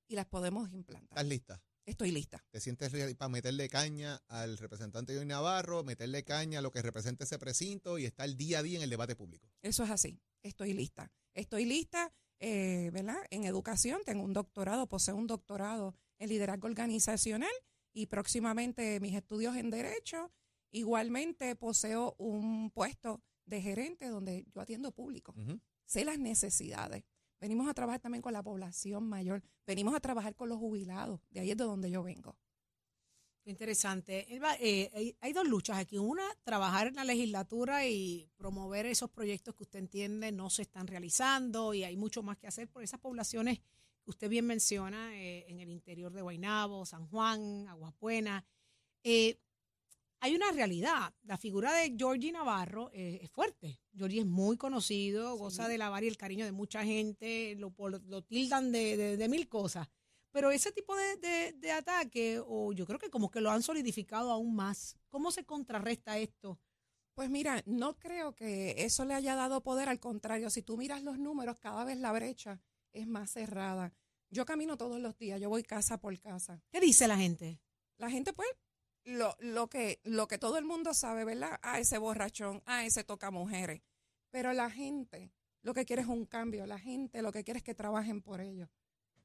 y 0.09 0.15
las 0.15 0.25
podemos 0.25 0.69
implantar. 0.73 1.17
¿Estás 1.17 1.25
lista? 1.25 1.63
Estoy 1.85 2.11
lista. 2.11 2.43
¿Te 2.51 2.59
sientes 2.59 2.91
ready 2.91 3.13
para 3.13 3.29
meterle 3.29 3.69
caña 3.69 4.21
al 4.27 4.57
representante 4.57 5.13
Joey 5.15 5.25
Navarro, 5.25 5.83
meterle 5.85 6.25
caña 6.25 6.59
a 6.59 6.61
lo 6.61 6.71
que 6.71 6.81
representa 6.81 7.23
ese 7.23 7.39
precinto 7.39 7.97
y 7.97 8.05
estar 8.05 8.29
día 8.35 8.59
a 8.59 8.63
día 8.63 8.77
en 8.77 8.83
el 8.83 8.89
debate 8.89 9.15
público? 9.15 9.49
Eso 9.61 9.85
es 9.85 9.91
así. 9.91 10.19
Estoy 10.43 10.73
lista. 10.73 11.11
Estoy 11.33 11.65
lista, 11.65 12.11
eh, 12.39 12.89
¿verdad? 12.91 13.17
En 13.29 13.45
educación, 13.45 14.01
tengo 14.05 14.23
un 14.23 14.33
doctorado, 14.33 14.87
poseo 14.87 15.15
un 15.15 15.27
doctorado 15.27 15.95
en 16.19 16.29
liderazgo 16.29 16.67
organizacional 16.67 17.49
y 17.93 18.05
próximamente 18.05 18.99
mis 18.99 19.15
estudios 19.15 19.55
en 19.55 19.69
derecho. 19.69 20.31
Igualmente 20.71 21.55
poseo 21.55 22.15
un 22.19 22.69
puesto 22.69 23.23
de 23.45 23.61
gerente 23.61 24.07
donde 24.07 24.45
yo 24.53 24.61
atiendo 24.61 24.91
público. 24.91 25.33
Sé 25.85 26.05
las 26.05 26.19
necesidades. 26.19 27.03
Venimos 27.41 27.67
a 27.67 27.73
trabajar 27.73 28.01
también 28.01 28.21
con 28.21 28.33
la 28.33 28.43
población 28.43 29.07
mayor. 29.07 29.41
Venimos 29.65 29.95
a 29.95 29.99
trabajar 29.99 30.35
con 30.35 30.49
los 30.49 30.59
jubilados. 30.59 31.21
De 31.29 31.39
ahí 31.39 31.51
es 31.51 31.57
de 31.57 31.63
donde 31.63 31.89
yo 31.89 32.03
vengo. 32.03 32.37
Qué 33.41 33.49
interesante. 33.49 34.31
Elba, 34.35 34.55
eh, 34.59 34.91
hay, 34.93 35.15
hay 35.21 35.33
dos 35.33 35.47
luchas 35.47 35.77
aquí. 35.77 35.97
Una, 35.97 36.23
trabajar 36.43 36.87
en 36.87 36.95
la 36.95 37.05
legislatura 37.05 37.87
y 37.87 38.29
promover 38.35 38.85
esos 38.85 39.09
proyectos 39.09 39.55
que 39.55 39.63
usted 39.63 39.79
entiende 39.79 40.31
no 40.31 40.49
se 40.49 40.63
están 40.63 40.85
realizando 40.85 41.73
y 41.73 41.83
hay 41.83 41.95
mucho 41.95 42.21
más 42.21 42.37
que 42.37 42.47
hacer 42.47 42.67
por 42.67 42.83
esas 42.83 42.99
poblaciones 42.99 43.61
usted 44.09 44.29
bien 44.29 44.45
menciona 44.45 45.15
eh, 45.15 45.45
en 45.47 45.59
el 45.59 45.69
interior 45.69 46.11
de 46.13 46.21
Guaynabo, 46.21 46.85
San 46.85 47.07
Juan, 47.07 47.67
Aguapuena. 47.67 48.45
Eh, 49.03 49.39
hay 50.19 50.35
una 50.35 50.51
realidad. 50.51 51.13
La 51.23 51.37
figura 51.37 51.73
de 51.73 51.95
Georgie 51.97 52.31
Navarro 52.31 52.89
eh, 52.91 53.19
es 53.21 53.29
fuerte. 53.31 53.79
Georgie 53.95 54.19
es 54.21 54.25
muy 54.25 54.57
conocido, 54.57 55.35
goza 55.37 55.67
de 55.67 55.77
la 55.77 56.03
y 56.03 56.07
el 56.07 56.17
cariño 56.17 56.43
de 56.45 56.51
mucha 56.51 56.83
gente, 56.83 57.55
lo, 57.55 57.71
tildan 58.23 58.71
de, 58.71 58.97
de- 58.97 59.17
de 59.17 59.29
mil 59.29 59.47
cosas. 59.47 59.87
Pero 60.31 60.51
ese 60.51 60.71
tipo 60.71 60.95
de, 60.95 61.15
de- 61.17 61.53
de 61.53 61.71
ataque, 61.71 62.41
o 62.45 62.73
yo 62.73 62.85
creo 62.85 62.99
que 62.99 63.09
como 63.09 63.31
que 63.31 63.41
lo 63.41 63.49
han 63.49 63.63
solidificado 63.63 64.31
aún 64.31 64.55
más. 64.55 64.97
¿Cómo 65.09 65.31
se 65.31 65.45
contrarresta 65.45 66.17
esto? 66.17 66.59
Pues 67.15 67.29
mira, 67.29 67.63
no 67.65 67.97
creo 67.97 68.35
que 68.35 68.75
eso 68.85 69.05
le 69.05 69.13
haya 69.13 69.35
dado 69.35 69.61
poder. 69.63 69.89
Al 69.89 69.99
contrario, 69.99 70.49
si 70.49 70.61
tú 70.61 70.77
miras 70.77 71.01
los 71.03 71.17
números, 71.17 71.57
cada 71.59 71.83
vez 71.85 71.97
la 71.97 72.11
brecha 72.11 72.61
es 72.93 73.07
más 73.07 73.31
cerrada. 73.31 73.93
Yo 74.29 74.45
camino 74.45 74.77
todos 74.77 74.99
los 74.99 75.17
días, 75.17 75.41
yo 75.41 75.49
voy 75.49 75.63
casa 75.63 75.99
por 75.99 76.17
casa. 76.19 76.61
¿Qué 76.71 76.79
dice 76.79 77.07
la 77.07 77.17
gente? 77.17 77.59
La 77.97 78.09
gente, 78.09 78.31
pues, 78.33 78.49
lo, 79.05 79.35
lo, 79.39 79.69
que, 79.69 79.99
lo 80.03 80.27
que 80.27 80.37
todo 80.37 80.57
el 80.57 80.65
mundo 80.65 80.93
sabe, 80.93 81.25
¿verdad? 81.25 81.59
Ah, 81.63 81.79
ese 81.79 81.97
borrachón, 81.97 82.61
ah, 82.65 82.85
ese 82.85 83.03
toca 83.03 83.31
mujeres. 83.31 83.81
Pero 84.29 84.53
la 84.53 84.69
gente 84.69 85.31
lo 85.61 85.73
que 85.73 85.85
quiere 85.85 86.03
es 86.03 86.07
un 86.07 86.25
cambio, 86.25 86.65
la 86.65 86.79
gente 86.79 87.21
lo 87.21 87.31
que 87.31 87.43
quiere 87.43 87.57
es 87.57 87.63
que 87.63 87.75
trabajen 87.75 88.21
por 88.21 88.39
ellos. 88.39 88.69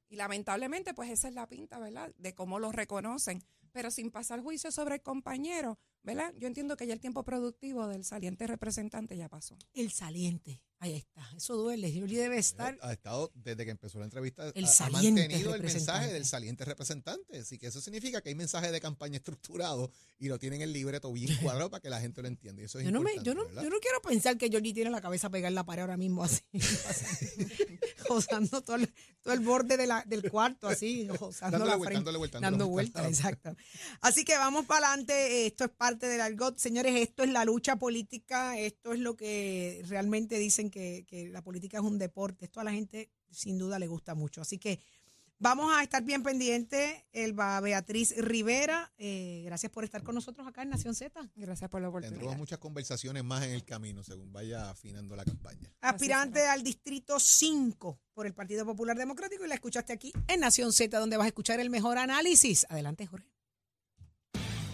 Y 0.08 0.16
lamentablemente, 0.16 0.94
pues 0.94 1.11
esa 1.11 1.28
es 1.28 1.34
la 1.34 1.46
pinta, 1.49 1.78
¿verdad? 1.78 2.14
De 2.16 2.34
cómo 2.34 2.58
los 2.58 2.75
reconocen. 2.75 3.42
pero 3.73 3.90
sin 3.90 4.12
pasar 4.12 4.40
juicio 4.40 4.70
sobre 4.70 4.96
el 4.96 5.02
compañero, 5.02 5.78
¿verdad? 6.04 6.32
Yo 6.38 6.46
entiendo 6.46 6.76
que 6.76 6.87
ya 6.87 6.94
el 6.94 7.00
tiempo 7.00 7.25
productivo 7.25 7.88
del 7.88 8.04
saliente 8.04 8.46
representante 8.46 9.16
ya 9.16 9.28
pasó. 9.28 9.56
El 9.75 9.90
saliente. 9.90 10.62
Ahí 10.80 10.96
está. 10.96 11.26
Eso 11.34 11.56
duele. 11.56 11.90
Yoli 11.90 12.14
debe 12.16 12.37
estar. 12.37 12.76
Ha 12.82 12.92
estado, 12.92 13.32
desde 13.34 13.64
que 13.64 13.70
empezó 13.70 13.99
la 14.00 14.04
entrevista, 14.04 14.50
El 14.54 14.66
ha- 14.66 14.90
mantenido 14.90 15.54
el 15.54 15.62
mensaje 15.62 16.12
del 16.12 16.26
saliente 16.26 16.66
representante. 16.66 17.38
Así 17.38 17.56
que 17.58 17.68
eso 17.68 17.80
significa 17.80 18.20
que 18.20 18.28
hay 18.28 18.34
mensaje 18.34 18.70
de 18.70 18.80
campaña 18.82 19.16
estructurado 19.16 19.90
y 20.18 20.28
lo 20.28 20.38
tienen 20.38 20.61
en 20.61 20.68
el 20.68 20.73
libreto 20.75 21.11
bien 21.11 21.34
cuadrado 21.42 21.70
para 21.70 21.80
que 21.80 21.88
la 21.88 22.00
gente 22.00 22.20
lo 22.20 22.28
entienda. 22.28 22.61
Y 22.61 22.66
eso 22.66 22.78
es 22.80 22.84
Yo 22.84 22.90
no, 22.90 23.00
me, 23.00 23.12
yo, 23.23 23.34
no, 23.34 23.49
yo 23.49 23.70
no 23.70 23.78
quiero 23.80 24.02
pensar 24.02 24.37
que 24.37 24.50
Yoli 24.50 24.75
tiene 24.75 24.90
la 24.90 25.00
cabeza 25.00 25.30
pegada 25.30 25.49
en 25.49 25.54
la 25.54 25.64
pared 25.64 25.80
ahora 25.82 25.96
mismo 25.96 26.23
así, 26.23 26.42
josando 28.06 28.62
todo 28.62 28.76
el, 28.76 28.92
todo 29.23 29.32
el 29.32 29.40
borde 29.40 29.76
de 29.78 29.87
la- 29.87 30.04
del 30.06 30.30
cuarto 30.30 30.68
así, 30.68 31.08
josando 31.18 31.52
Dándole 31.58 31.70
la 31.70 31.76
vuelta, 31.76 31.90
frente, 31.90 31.94
dándole 32.04 32.18
vuelta, 32.18 32.40
dando 32.40 32.68
vueltas, 32.68 33.02
vuelta. 33.04 33.28
exacto. 33.28 33.56
Así 34.02 34.25
que 34.25 34.37
vamos 34.37 34.66
para 34.66 34.88
adelante, 34.88 35.46
esto 35.46 35.64
es 35.64 35.70
parte 35.70 35.93
del 35.98 36.20
argot, 36.20 36.58
señores, 36.58 36.94
esto 36.96 37.22
es 37.22 37.30
la 37.30 37.44
lucha 37.44 37.76
política, 37.76 38.58
esto 38.58 38.92
es 38.92 39.00
lo 39.00 39.16
que 39.16 39.82
realmente 39.86 40.38
dicen 40.38 40.70
que, 40.70 41.04
que 41.06 41.28
la 41.28 41.42
política 41.42 41.78
es 41.78 41.84
un 41.84 41.98
deporte, 41.98 42.44
esto 42.44 42.60
a 42.60 42.64
la 42.64 42.72
gente 42.72 43.10
sin 43.30 43.58
duda 43.58 43.78
le 43.78 43.86
gusta 43.86 44.14
mucho, 44.14 44.40
así 44.40 44.58
que 44.58 44.80
Vamos 45.38 45.70
a 45.74 45.82
estar 45.82 46.02
bien 46.02 46.22
pendientes. 46.22 47.02
Elba 47.12 47.60
Beatriz 47.60 48.14
Rivera, 48.16 48.92
eh, 48.96 49.42
gracias 49.44 49.70
por 49.70 49.84
estar 49.84 50.02
con 50.02 50.14
nosotros 50.14 50.46
acá 50.46 50.62
en 50.62 50.70
Nación 50.70 50.94
Z. 50.94 51.28
Gracias 51.34 51.68
por 51.68 51.82
la 51.82 51.88
Tendremos 51.88 52.08
oportunidad. 52.12 52.38
muchas 52.38 52.58
conversaciones 52.58 53.24
más 53.24 53.44
en 53.44 53.50
el 53.50 53.64
camino 53.64 54.02
según 54.02 54.32
vaya 54.32 54.70
afinando 54.70 55.16
la 55.16 55.24
campaña. 55.24 55.70
aspirante 55.80 56.46
al 56.46 56.62
distrito 56.62 57.18
5 57.18 58.00
por 58.14 58.26
el 58.26 58.32
Partido 58.32 58.64
Popular 58.64 58.96
Democrático 58.96 59.44
y 59.44 59.48
la 59.48 59.54
escuchaste 59.56 59.92
aquí 59.92 60.12
en 60.28 60.40
Nación 60.40 60.72
Z, 60.72 60.98
donde 60.98 61.16
vas 61.16 61.24
a 61.24 61.28
escuchar 61.28 61.60
el 61.60 61.68
mejor 61.68 61.98
análisis. 61.98 62.64
Adelante, 62.70 63.06
Jorge. 63.06 63.33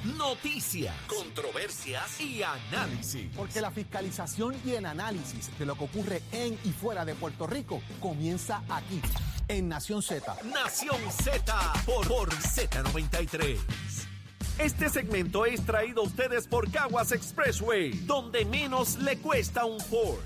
Noticias, 0.05 0.95
controversias 1.07 2.19
y 2.21 2.43
análisis. 2.43 3.29
Porque 3.37 3.61
la 3.61 3.71
fiscalización 3.71 4.57
y 4.65 4.71
el 4.71 4.87
análisis 4.87 5.51
de 5.59 5.67
lo 5.67 5.77
que 5.77 5.85
ocurre 5.85 6.23
en 6.33 6.59
y 6.65 6.71
fuera 6.71 7.05
de 7.05 7.15
Puerto 7.15 7.47
Rico 7.47 7.83
comienza 8.01 8.63
aquí, 8.71 9.03
en 9.49 9.69
Nación 9.69 10.03
Z. 10.03 10.39
Nación 10.45 10.97
Z 11.23 11.73
por, 11.85 12.09
por 12.09 12.31
Z93. 12.31 13.59
Este 14.59 14.89
segmento 14.89 15.45
es 15.45 15.67
traído 15.67 16.01
a 16.01 16.07
ustedes 16.07 16.47
por 16.47 16.71
Caguas 16.71 17.13
Expressway, 17.13 17.91
donde 18.07 18.47
menos 18.47 18.97
le 18.99 19.19
cuesta 19.19 19.67
un 19.67 19.81
Ford. 19.81 20.21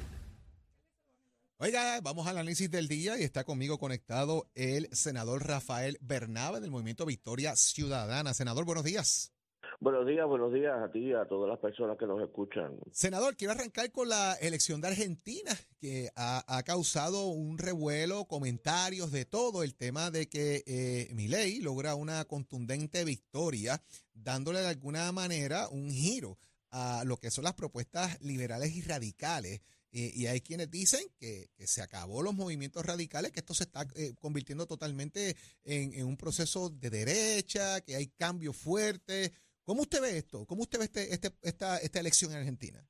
Oiga, 1.57 2.00
vamos 2.00 2.28
al 2.28 2.38
análisis 2.38 2.71
del 2.71 2.87
día 2.87 3.19
y 3.19 3.25
está 3.25 3.43
conmigo 3.43 3.78
conectado 3.78 4.49
el 4.54 4.88
senador 4.93 5.47
Rafael 5.47 5.99
Bernabe 6.00 6.61
del 6.61 6.71
Movimiento 6.71 7.07
Victoria 7.07 7.57
Ciudadana. 7.57 8.35
Senador, 8.35 8.64
buenos 8.64 8.85
días. 8.85 9.33
Buenos 9.81 10.07
días, 10.07 10.26
buenos 10.26 10.52
días 10.52 10.73
a 10.81 10.90
ti 10.90 11.00
y 11.00 11.12
a 11.12 11.26
todas 11.26 11.49
las 11.50 11.59
personas 11.59 11.99
que 11.99 12.07
nos 12.07 12.23
escuchan. 12.23 12.78
Senador, 12.93 13.37
quiero 13.37 13.52
arrancar 13.52 13.90
con 13.90 14.09
la 14.09 14.35
elección 14.35 14.81
de 14.81 14.88
Argentina, 14.88 15.52
que 15.78 16.11
ha, 16.16 16.45
ha 16.57 16.62
causado 16.62 17.26
un 17.26 17.59
revuelo, 17.59 18.26
comentarios 18.26 19.11
de 19.11 19.25
todo, 19.25 19.62
el 19.62 19.75
tema 19.75 20.11
de 20.11 20.28
que 20.28 20.62
eh, 20.66 21.09
Milei 21.14 21.61
logra 21.61 21.95
una 21.95 22.25
contundente 22.25 23.04
victoria, 23.04 23.83
dándole 24.12 24.61
de 24.61 24.69
alguna 24.69 25.11
manera 25.12 25.69
un 25.69 25.90
giro 25.90 26.38
a 26.71 27.04
lo 27.04 27.19
que 27.19 27.31
son 27.31 27.45
las 27.45 27.54
propuestas 27.54 28.21
liberales 28.23 28.75
y 28.75 28.83
radicales. 28.83 29.61
Eh, 29.97 30.11
y 30.12 30.26
hay 30.26 30.40
quienes 30.40 30.69
dicen 30.73 31.02
que, 31.21 31.50
que 31.54 31.69
se 31.69 31.81
acabó 31.81 32.21
los 32.21 32.35
movimientos 32.35 32.85
radicales, 32.85 33.31
que 33.31 33.38
esto 33.38 33.54
se 33.54 33.62
está 33.62 33.87
eh, 33.95 34.14
convirtiendo 34.19 34.66
totalmente 34.66 35.37
en, 35.62 35.95
en 35.95 36.07
un 36.07 36.16
proceso 36.16 36.69
de 36.69 36.90
derecha, 36.90 37.81
que 37.81 37.95
hay 37.95 38.09
cambios 38.09 38.57
fuertes. 38.57 39.31
¿Cómo 39.64 39.83
usted 39.83 40.00
ve 40.02 40.18
esto? 40.18 40.44
¿Cómo 40.47 40.62
usted 40.62 40.78
ve 40.78 40.85
este, 40.85 41.12
este, 41.12 41.28
esta, 41.42 41.78
esta 41.78 42.00
elección 42.00 42.33
en 42.33 42.38
Argentina? 42.38 42.80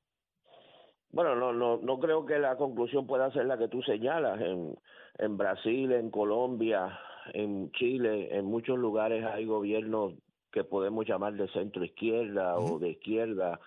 Bueno, 1.11 1.37
no, 1.37 1.52
no, 1.52 1.76
no 1.76 1.99
creo 2.00 2.26
que 2.26 2.38
la 2.38 2.57
conclusión 2.57 3.07
pueda 3.07 3.31
ser 3.33 3.47
la 3.47 3.57
que 3.57 3.69
tú 3.69 3.83
señalas. 3.83 4.40
En, 4.40 4.76
en 5.19 5.37
Brasil, 5.37 5.93
en 5.93 6.11
Colombia, 6.11 6.99
en 7.33 7.71
Chile, 7.73 8.37
en 8.37 8.45
muchos 8.47 8.78
lugares 8.78 9.25
hay 9.25 9.45
gobiernos 9.45 10.14
que 10.50 10.64
podemos 10.64 11.07
llamar 11.07 11.35
de 11.35 11.49
centro 11.49 11.85
izquierda 11.85 12.57
o 12.57 12.78
de 12.78 12.90
izquierda 12.90 13.61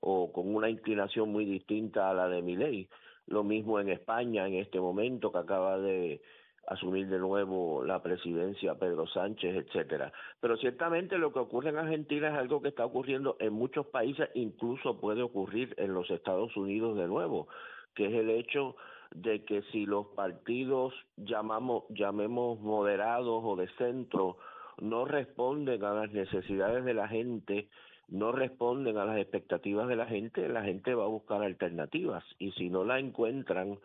o 0.00 0.32
con 0.32 0.54
una 0.54 0.68
inclinación 0.68 1.30
muy 1.30 1.44
distinta 1.44 2.10
a 2.10 2.14
la 2.14 2.28
de 2.28 2.42
Milei. 2.42 2.88
Lo 3.26 3.44
mismo 3.44 3.80
en 3.80 3.88
España 3.88 4.46
en 4.46 4.54
este 4.54 4.80
momento 4.80 5.32
que 5.32 5.38
acaba 5.38 5.78
de 5.78 6.20
asumir 6.66 7.08
de 7.08 7.18
nuevo 7.18 7.84
la 7.84 8.02
presidencia 8.02 8.74
Pedro 8.74 9.06
Sánchez, 9.06 9.56
etcétera. 9.56 10.12
Pero 10.40 10.56
ciertamente 10.56 11.18
lo 11.18 11.32
que 11.32 11.38
ocurre 11.38 11.70
en 11.70 11.78
Argentina 11.78 12.28
es 12.28 12.34
algo 12.34 12.60
que 12.60 12.68
está 12.68 12.84
ocurriendo 12.84 13.36
en 13.38 13.52
muchos 13.52 13.86
países, 13.86 14.28
incluso 14.34 15.00
puede 15.00 15.22
ocurrir 15.22 15.74
en 15.78 15.94
los 15.94 16.10
Estados 16.10 16.56
Unidos 16.56 16.96
de 16.96 17.06
nuevo, 17.06 17.48
que 17.94 18.06
es 18.06 18.14
el 18.14 18.30
hecho 18.30 18.76
de 19.14 19.44
que 19.44 19.62
si 19.72 19.86
los 19.86 20.06
partidos 20.08 20.92
llamamos 21.16 21.84
llamemos 21.90 22.60
moderados 22.60 23.40
o 23.44 23.56
de 23.56 23.68
centro 23.78 24.36
no 24.80 25.04
responden 25.04 25.84
a 25.84 25.94
las 25.94 26.10
necesidades 26.12 26.84
de 26.84 26.92
la 26.92 27.08
gente, 27.08 27.68
no 28.08 28.32
responden 28.32 28.98
a 28.98 29.04
las 29.04 29.18
expectativas 29.18 29.88
de 29.88 29.96
la 29.96 30.06
gente, 30.06 30.48
la 30.48 30.62
gente 30.62 30.94
va 30.94 31.04
a 31.04 31.08
buscar 31.08 31.42
alternativas 31.42 32.24
y 32.38 32.52
si 32.52 32.68
no 32.68 32.84
la 32.84 32.98
encuentran 32.98 33.78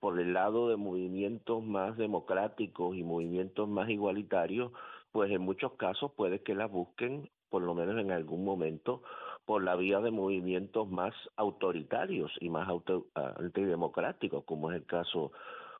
por 0.00 0.20
el 0.20 0.34
lado 0.34 0.68
de 0.68 0.76
movimientos 0.76 1.64
más 1.64 1.96
democráticos 1.96 2.96
y 2.96 3.02
movimientos 3.02 3.68
más 3.68 3.88
igualitarios, 3.88 4.72
pues 5.12 5.30
en 5.30 5.42
muchos 5.42 5.72
casos 5.74 6.12
puede 6.12 6.42
que 6.42 6.54
las 6.54 6.70
busquen, 6.70 7.30
por 7.48 7.62
lo 7.62 7.74
menos 7.74 7.98
en 7.98 8.10
algún 8.10 8.44
momento, 8.44 9.02
por 9.46 9.62
la 9.62 9.76
vía 9.76 10.00
de 10.00 10.10
movimientos 10.10 10.88
más 10.88 11.14
autoritarios 11.36 12.32
y 12.40 12.50
más 12.50 12.68
auto, 12.68 13.06
antidemocráticos, 13.14 14.44
como 14.44 14.70
es 14.70 14.76
el 14.76 14.86
caso 14.86 15.32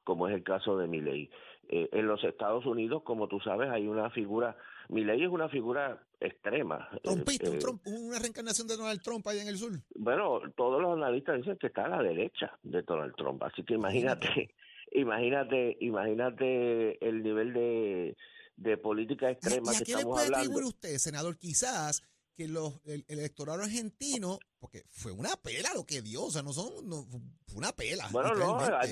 como 0.04 0.28
es 0.28 0.35
el 0.35 0.44
caso 0.44 0.78
de 0.78 0.87
Milei. 0.87 1.28
Eh, 1.68 1.88
en 1.90 2.06
los 2.06 2.23
Estados 2.23 2.64
Unidos, 2.64 3.02
como 3.02 3.26
tú 3.26 3.40
sabes, 3.40 3.68
hay 3.70 3.88
una 3.88 4.08
figura, 4.11 4.56
Milei 4.88 5.23
es 5.25 5.31
una 5.31 5.49
figura 5.49 6.00
extrema. 6.21 6.88
eh, 6.95 7.00
Trumpista, 7.02 7.50
un 7.50 7.57
eh, 7.57 7.59
Trump- 7.59 7.83
una 7.87 8.19
reencarnación 8.19 8.66
de 8.69 8.76
Donald 8.76 9.02
Trump 9.02 9.26
allá 9.28 9.43
en 9.43 9.49
el 9.49 9.59
sur. 9.59 9.73
bueno, 9.95 10.40
todos 10.57 10.81
los 10.81 10.97
analistas 10.97 11.37
dicen 11.38 11.57
que 11.59 11.66
está 11.69 11.85
a 11.85 11.88
la 11.88 12.02
derecha 12.02 12.59
de 12.62 12.83
Donald 12.83 13.14
Trump, 13.16 13.43
así 13.43 13.62
que 13.64 13.75
imagínate, 13.75 14.55
imagínate, 14.93 15.76
imagínate 15.81 17.07
el 17.07 17.23
nivel 17.23 17.52
de, 17.52 18.16
de 18.57 18.76
política 18.78 19.28
¿Y, 19.28 19.33
extrema 19.33 19.73
y 19.73 19.76
a 19.76 19.78
que 19.78 19.85
qué 19.85 19.97
le 19.97 20.05
puede 20.05 20.35
atribuir 20.35 20.64
usted, 20.64 20.97
senador? 20.99 21.37
Quizás 21.38 22.02
que 22.35 22.49
los, 22.49 22.81
el, 22.85 23.05
el 23.09 23.19
electorado 23.21 23.62
argentino, 23.62 24.38
porque 24.59 24.85
fue 24.90 25.11
una 25.12 25.31
pela 25.43 25.71
lo 25.75 25.85
que 25.87 26.02
dio, 26.02 26.25
o 26.25 26.31
sea, 26.31 26.43
no 26.43 26.52
son, 26.52 26.87
no, 26.88 27.07
fue 27.57 27.61
una 27.61 27.73
pela. 27.73 28.05
Bueno, 28.13 28.35
no, 28.35 28.59
hay- 28.81 28.91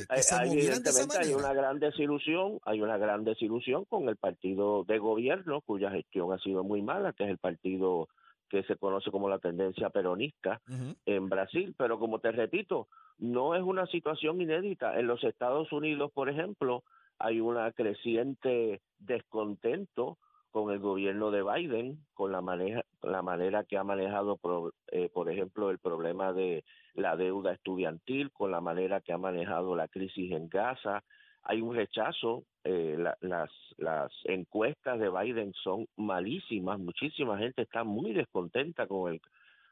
evidentemente 0.58 1.18
hay 1.18 1.34
una 1.34 1.52
gran 1.52 1.78
desilusión, 1.78 2.58
hay 2.64 2.80
una 2.80 2.96
gran 2.96 3.24
desilusión 3.24 3.84
con 3.84 4.08
el 4.08 4.16
partido 4.16 4.84
de 4.84 4.98
gobierno 4.98 5.60
cuya 5.60 5.90
gestión 5.90 6.32
ha 6.32 6.38
sido 6.38 6.64
muy 6.64 6.82
mala, 6.82 7.12
que 7.12 7.24
es 7.24 7.30
el 7.30 7.38
partido 7.38 8.08
que 8.48 8.62
se 8.64 8.76
conoce 8.76 9.10
como 9.10 9.28
la 9.28 9.38
tendencia 9.38 9.90
peronista 9.90 10.60
en 11.06 11.28
Brasil, 11.28 11.74
pero 11.76 11.98
como 11.98 12.20
te 12.20 12.30
repito, 12.32 12.88
no 13.18 13.54
es 13.54 13.62
una 13.62 13.86
situación 13.86 14.40
inédita. 14.40 14.98
En 14.98 15.06
los 15.06 15.22
Estados 15.24 15.72
Unidos, 15.72 16.10
por 16.12 16.28
ejemplo, 16.28 16.84
hay 17.18 17.40
una 17.40 17.70
creciente 17.72 18.80
descontento 18.98 20.18
con 20.54 20.70
el 20.70 20.78
gobierno 20.78 21.32
de 21.32 21.42
Biden, 21.42 21.98
con 22.14 22.30
la 22.30 22.40
maneja, 22.40 22.84
la 23.02 23.22
manera 23.22 23.64
que 23.64 23.76
ha 23.76 23.82
manejado, 23.82 24.36
pro- 24.36 24.72
eh, 24.92 25.08
por 25.12 25.28
ejemplo, 25.28 25.68
el 25.68 25.80
problema 25.80 26.32
de 26.32 26.62
la 26.94 27.16
deuda 27.16 27.50
estudiantil, 27.50 28.30
con 28.30 28.52
la 28.52 28.60
manera 28.60 29.00
que 29.00 29.12
ha 29.12 29.18
manejado 29.18 29.74
la 29.74 29.88
crisis 29.88 30.30
en 30.30 30.48
Gaza. 30.48 31.02
Hay 31.42 31.60
un 31.60 31.74
rechazo, 31.74 32.44
eh, 32.62 32.94
la- 32.96 33.16
las, 33.20 33.50
las 33.78 34.12
encuestas 34.26 35.00
de 35.00 35.10
Biden 35.10 35.52
son 35.54 35.88
malísimas, 35.96 36.78
muchísima 36.78 37.36
gente 37.36 37.62
está 37.62 37.82
muy 37.82 38.12
descontenta 38.12 38.86
con 38.86 39.12
el, 39.12 39.20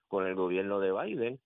con 0.08 0.26
el 0.26 0.34
gobierno 0.34 0.80
de 0.80 0.90
Biden 0.90 1.38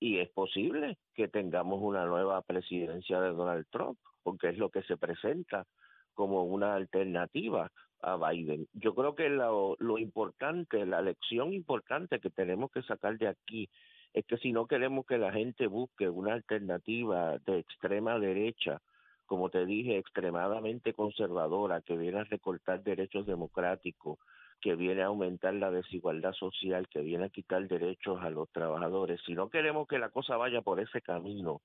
y 0.00 0.18
es 0.18 0.30
posible 0.30 0.98
que 1.14 1.28
tengamos 1.28 1.80
una 1.80 2.06
nueva 2.06 2.42
presidencia 2.42 3.20
de 3.20 3.30
Donald 3.30 3.66
Trump, 3.70 4.00
porque 4.24 4.48
es 4.48 4.58
lo 4.58 4.68
que 4.68 4.82
se 4.82 4.96
presenta 4.96 5.64
como 6.12 6.42
una 6.42 6.74
alternativa 6.74 7.70
a 8.02 8.16
Biden. 8.16 8.66
Yo 8.74 8.94
creo 8.94 9.14
que 9.14 9.28
lo, 9.28 9.76
lo 9.78 9.98
importante, 9.98 10.84
la 10.86 11.02
lección 11.02 11.52
importante 11.52 12.20
que 12.20 12.30
tenemos 12.30 12.70
que 12.70 12.82
sacar 12.82 13.18
de 13.18 13.28
aquí 13.28 13.68
es 14.12 14.24
que 14.26 14.38
si 14.38 14.52
no 14.52 14.66
queremos 14.66 15.06
que 15.06 15.18
la 15.18 15.32
gente 15.32 15.66
busque 15.66 16.08
una 16.08 16.32
alternativa 16.32 17.38
de 17.38 17.58
extrema 17.58 18.18
derecha, 18.18 18.80
como 19.26 19.48
te 19.48 19.64
dije, 19.64 19.96
extremadamente 19.96 20.92
conservadora, 20.92 21.82
que 21.82 21.96
viene 21.96 22.18
a 22.18 22.24
recortar 22.24 22.82
derechos 22.82 23.26
democráticos, 23.26 24.18
que 24.60 24.74
viene 24.74 25.02
a 25.02 25.06
aumentar 25.06 25.54
la 25.54 25.70
desigualdad 25.70 26.32
social, 26.32 26.88
que 26.88 27.00
viene 27.00 27.26
a 27.26 27.30
quitar 27.30 27.66
derechos 27.68 28.20
a 28.20 28.30
los 28.30 28.50
trabajadores. 28.50 29.20
Si 29.24 29.34
no 29.34 29.48
queremos 29.48 29.86
que 29.86 29.98
la 29.98 30.10
cosa 30.10 30.36
vaya 30.36 30.62
por 30.62 30.80
ese 30.80 31.00
camino, 31.00 31.62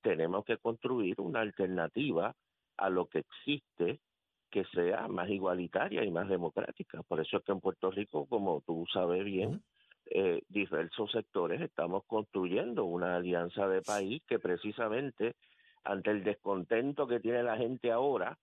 tenemos 0.00 0.44
que 0.44 0.56
construir 0.56 1.20
una 1.20 1.40
alternativa 1.40 2.34
a 2.78 2.90
lo 2.90 3.06
que 3.06 3.20
existe 3.20 4.00
que 4.52 4.64
sea 4.66 5.08
más 5.08 5.30
igualitaria 5.30 6.04
y 6.04 6.10
más 6.10 6.28
democrática. 6.28 7.02
Por 7.02 7.20
eso 7.20 7.38
es 7.38 7.44
que 7.44 7.52
en 7.52 7.60
Puerto 7.60 7.90
Rico, 7.90 8.26
como 8.26 8.60
tú 8.60 8.84
sabes 8.92 9.24
bien, 9.24 9.62
eh, 10.06 10.42
diversos 10.48 11.10
sectores 11.10 11.62
estamos 11.62 12.04
construyendo 12.04 12.84
una 12.84 13.16
alianza 13.16 13.66
de 13.66 13.80
país 13.80 14.22
que 14.28 14.38
precisamente 14.38 15.36
ante 15.84 16.10
el 16.10 16.22
descontento 16.22 17.06
que 17.06 17.18
tiene 17.18 17.42
la 17.42 17.56
gente 17.56 17.90
ahora 17.90 18.36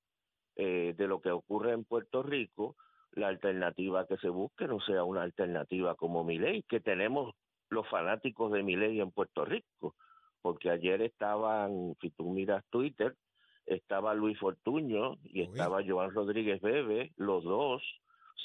eh, 0.56 0.96
de 0.98 1.08
lo 1.08 1.22
que 1.22 1.30
ocurre 1.30 1.74
en 1.74 1.86
Puerto 1.86 2.24
Rico, 2.24 2.76
la 3.12 3.28
alternativa 3.28 4.08
que 4.08 4.18
se 4.18 4.30
busque 4.30 4.68
no 4.68 4.80
sea 4.82 5.04
una 5.04 5.22
alternativa 5.22 5.94
como 5.94 6.24
Miley, 6.24 6.64
que 6.64 6.80
tenemos 6.80 7.36
los 7.70 7.88
fanáticos 7.88 8.52
de 8.52 8.64
Miley 8.64 9.00
en 9.00 9.12
Puerto 9.12 9.46
Rico, 9.46 9.96
porque 10.42 10.72
ayer 10.72 11.04
estaban, 11.04 11.96
si 12.02 12.10
tú 12.10 12.32
miras 12.32 12.66
Twitter, 12.72 13.16
estaba 13.70 14.14
Luis 14.14 14.38
Fortuño 14.40 15.18
y 15.24 15.42
estaba 15.42 15.82
Joan 15.86 16.12
Rodríguez 16.14 16.62
Bebe, 16.62 17.12
los 17.18 17.44
dos 17.44 17.82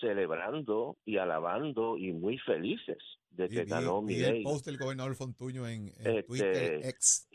celebrando 0.00 0.96
y 1.04 1.18
alabando 1.18 1.96
y 1.96 2.12
muy 2.12 2.38
felices 2.38 2.98
de 3.30 3.48
que 3.48 3.64
ganó 3.64 4.02
vi 4.02 4.22
el 4.22 4.42
post 4.42 4.66
del 4.66 4.76
gobernador 4.78 5.14
Fontuño 5.14 5.66
en, 5.66 5.88
en 5.88 6.06
Este, 6.06 6.22
Twitter 6.24 6.80
ex. 6.84 7.28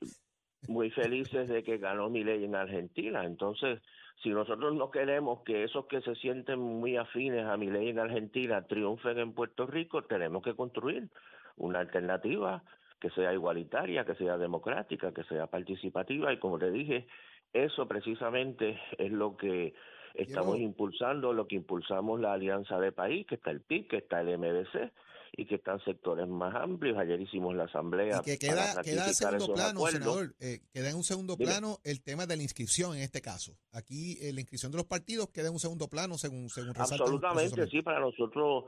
muy 0.67 0.91
felices 0.91 1.47
de 1.47 1.63
que 1.63 1.77
ganó 1.77 2.09
Milei 2.09 2.43
en 2.43 2.55
Argentina. 2.55 3.25
Entonces, 3.25 3.81
si 4.21 4.29
nosotros 4.29 4.75
no 4.75 4.91
queremos 4.91 5.41
que 5.43 5.63
esos 5.63 5.87
que 5.87 6.01
se 6.01 6.15
sienten 6.15 6.59
muy 6.59 6.97
afines 6.97 7.45
a 7.45 7.57
Milei 7.57 7.89
en 7.89 7.99
Argentina 7.99 8.65
triunfen 8.67 9.17
en 9.19 9.33
Puerto 9.33 9.65
Rico, 9.65 10.03
tenemos 10.03 10.43
que 10.43 10.55
construir 10.55 11.09
una 11.57 11.79
alternativa 11.79 12.63
que 12.99 13.09
sea 13.11 13.33
igualitaria, 13.33 14.05
que 14.05 14.15
sea 14.15 14.37
democrática, 14.37 15.13
que 15.13 15.23
sea 15.23 15.47
participativa 15.47 16.33
y 16.33 16.39
como 16.39 16.59
te 16.59 16.69
dije, 16.69 17.07
eso 17.53 17.87
precisamente 17.87 18.79
es 18.97 19.11
lo 19.11 19.35
que 19.37 19.73
estamos 20.15 20.57
impulsando, 20.59 21.33
lo 21.33 21.47
que 21.47 21.55
impulsamos 21.55 22.19
la 22.19 22.33
Alianza 22.33 22.79
de 22.79 22.91
País, 22.91 23.25
que 23.27 23.35
está 23.35 23.51
el 23.51 23.61
PIB, 23.61 23.87
que 23.87 23.97
está 23.97 24.21
el 24.21 24.37
MDC 24.37 24.91
y 25.37 25.45
que 25.45 25.55
están 25.55 25.79
sectores 25.85 26.27
más 26.27 26.53
amplios. 26.55 26.97
Ayer 26.97 27.21
hicimos 27.21 27.55
la 27.55 27.65
asamblea 27.65 28.19
Y 28.25 28.37
que 28.37 28.47
para 28.47 28.81
queda, 28.81 28.81
queda 28.81 29.07
en 29.07 29.13
segundo 29.13 29.53
plano, 29.53 29.79
acuerdos. 29.85 29.91
senador, 30.01 30.35
eh, 30.39 30.59
queda 30.73 30.89
en 30.89 30.95
un 30.95 31.03
segundo 31.03 31.35
Dime. 31.35 31.51
plano 31.51 31.77
el 31.83 32.01
tema 32.01 32.25
de 32.25 32.35
la 32.37 32.43
inscripción 32.43 32.95
en 32.95 33.03
este 33.03 33.21
caso. 33.21 33.55
Aquí 33.71 34.17
eh, 34.21 34.33
la 34.33 34.41
inscripción 34.41 34.71
de 34.71 34.77
los 34.79 34.87
partidos 34.87 35.29
queda 35.29 35.47
en 35.47 35.53
un 35.53 35.59
segundo 35.59 35.87
plano 35.87 36.17
según, 36.17 36.49
según 36.49 36.73
Absolutamente, 36.75 37.67
sí, 37.67 37.81
para 37.83 37.99
nosotros, 37.99 38.65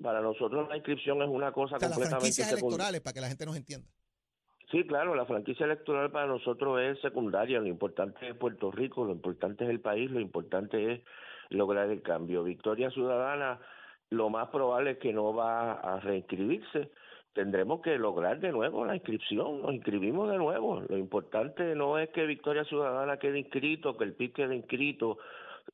para 0.00 0.20
nosotros 0.20 0.68
la 0.68 0.76
inscripción 0.76 1.20
es 1.22 1.28
una 1.28 1.52
cosa 1.52 1.76
O 1.76 1.78
sea, 1.80 1.88
las 1.88 1.96
completamente 1.98 2.20
franquicias 2.20 2.48
secund- 2.48 2.58
electorales, 2.60 3.00
para 3.00 3.12
que 3.14 3.20
la 3.20 3.28
gente 3.28 3.44
nos 3.46 3.56
entienda. 3.56 3.88
Sí, 4.70 4.84
claro, 4.84 5.14
la 5.14 5.26
franquicia 5.26 5.64
electoral 5.64 6.10
para 6.10 6.26
nosotros 6.26 6.80
es 6.80 7.00
secundaria, 7.00 7.60
lo 7.60 7.68
importante 7.68 8.28
es 8.28 8.34
Puerto 8.34 8.72
Rico, 8.72 9.04
lo 9.04 9.12
importante 9.12 9.62
es 9.62 9.70
el 9.70 9.80
país, 9.80 10.10
lo 10.10 10.18
importante 10.18 10.92
es 10.92 11.00
lograr 11.50 11.88
el 11.88 12.02
cambio. 12.02 12.42
Victoria 12.42 12.90
Ciudadana, 12.90 13.60
lo 14.10 14.28
más 14.28 14.48
probable 14.48 14.92
es 14.92 14.98
que 14.98 15.12
no 15.12 15.32
va 15.32 15.74
a 15.74 16.00
reinscribirse, 16.00 16.90
tendremos 17.32 17.80
que 17.80 17.96
lograr 17.96 18.40
de 18.40 18.50
nuevo 18.50 18.84
la 18.84 18.96
inscripción, 18.96 19.62
nos 19.62 19.72
inscribimos 19.72 20.30
de 20.30 20.38
nuevo. 20.38 20.82
Lo 20.88 20.98
importante 20.98 21.76
no 21.76 21.96
es 21.98 22.08
que 22.08 22.26
Victoria 22.26 22.64
Ciudadana 22.64 23.18
quede 23.18 23.38
inscrito, 23.38 23.96
que 23.96 24.02
el 24.02 24.14
PIB 24.14 24.32
quede 24.32 24.56
inscrito. 24.56 25.18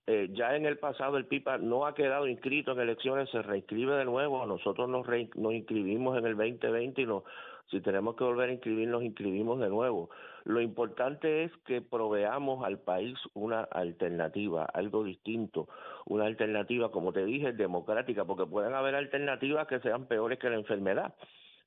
Eh, 0.06 0.28
ya 0.32 0.54
en 0.54 0.66
el 0.66 0.78
pasado 0.78 1.16
el 1.16 1.26
PIPA 1.26 1.58
no 1.58 1.86
ha 1.86 1.94
quedado 1.94 2.26
inscrito 2.26 2.72
en 2.72 2.80
elecciones, 2.80 3.30
se 3.30 3.40
reinscribe 3.40 3.94
de 3.94 4.04
nuevo. 4.04 4.44
Nosotros 4.44 4.88
nos, 4.88 5.06
nos 5.06 5.54
inscribimos 5.54 6.18
en 6.18 6.26
el 6.26 6.36
2020 6.36 7.02
y 7.02 7.06
nos, 7.06 7.22
si 7.70 7.80
tenemos 7.80 8.16
que 8.16 8.24
volver 8.24 8.50
a 8.50 8.52
inscribir, 8.52 8.88
nos 8.88 9.02
inscribimos 9.02 9.60
de 9.60 9.68
nuevo. 9.68 10.10
Lo 10.44 10.60
importante 10.60 11.44
es 11.44 11.52
que 11.64 11.80
proveamos 11.80 12.64
al 12.64 12.78
país 12.78 13.16
una 13.34 13.62
alternativa, 13.62 14.64
algo 14.64 15.04
distinto, 15.04 15.68
una 16.06 16.26
alternativa, 16.26 16.90
como 16.90 17.12
te 17.12 17.24
dije, 17.24 17.52
democrática, 17.52 18.24
porque 18.24 18.46
pueden 18.46 18.74
haber 18.74 18.94
alternativas 18.94 19.66
que 19.68 19.80
sean 19.80 20.06
peores 20.06 20.38
que 20.38 20.50
la 20.50 20.56
enfermedad. 20.56 21.14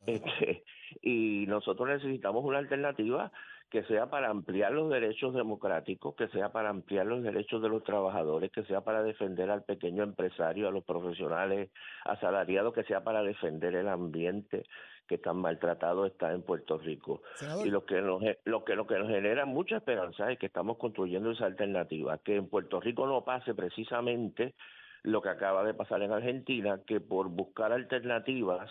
Este, 0.06 0.64
y 1.02 1.46
nosotros 1.48 1.88
necesitamos 1.88 2.46
una 2.46 2.60
alternativa 2.60 3.32
que 3.70 3.84
sea 3.84 4.10
para 4.10 4.30
ampliar 4.30 4.72
los 4.72 4.90
derechos 4.90 5.34
democráticos, 5.34 6.16
que 6.16 6.28
sea 6.28 6.52
para 6.52 6.70
ampliar 6.70 7.08
los 7.08 7.24
derechos 7.24 7.62
de 7.62 7.70
los 7.70 7.84
trabajadores, 7.84 8.52
que 8.52 8.64
sea 8.66 8.82
para 8.82 9.02
defender 9.02 9.50
al 9.50 9.64
pequeño 9.64 10.04
empresario, 10.04 10.68
a 10.68 10.72
los 10.72 10.84
profesionales 10.84 11.72
asalariados, 12.04 12.74
que 12.74 12.84
sea 12.84 13.04
para 13.04 13.24
defender 13.24 13.76
el 13.76 13.88
ambiente 13.88 14.66
que 15.08 15.18
tan 15.18 15.38
maltratado 15.38 16.06
está 16.06 16.32
en 16.34 16.42
Puerto 16.42 16.78
Rico. 16.78 17.22
Senador, 17.36 17.68
Y 17.68 17.70
lo 17.70 17.86
que 17.86 18.02
nos 18.02 18.22
lo 18.46 18.64
que 18.64 18.76
lo 18.76 18.88
que 18.88 18.98
nos 18.98 19.10
genera 19.10 19.46
mucha 19.46 19.78
esperanza 19.78 20.32
es 20.32 20.40
que 20.40 20.48
estamos 20.48 20.78
construyendo 20.78 21.32
esa 21.32 21.46
alternativa, 21.46 22.18
que 22.20 22.36
en 22.36 22.48
Puerto 22.48 22.80
Rico 22.80 23.06
no 23.06 23.24
pase 23.24 23.54
precisamente 23.54 24.56
lo 25.04 25.22
que 25.22 25.30
acaba 25.30 25.64
de 25.64 25.74
pasar 25.74 26.02
en 26.02 26.12
Argentina, 26.12 26.80
que 26.86 27.00
por 27.00 27.30
buscar 27.30 27.72
alternativas 27.72 28.70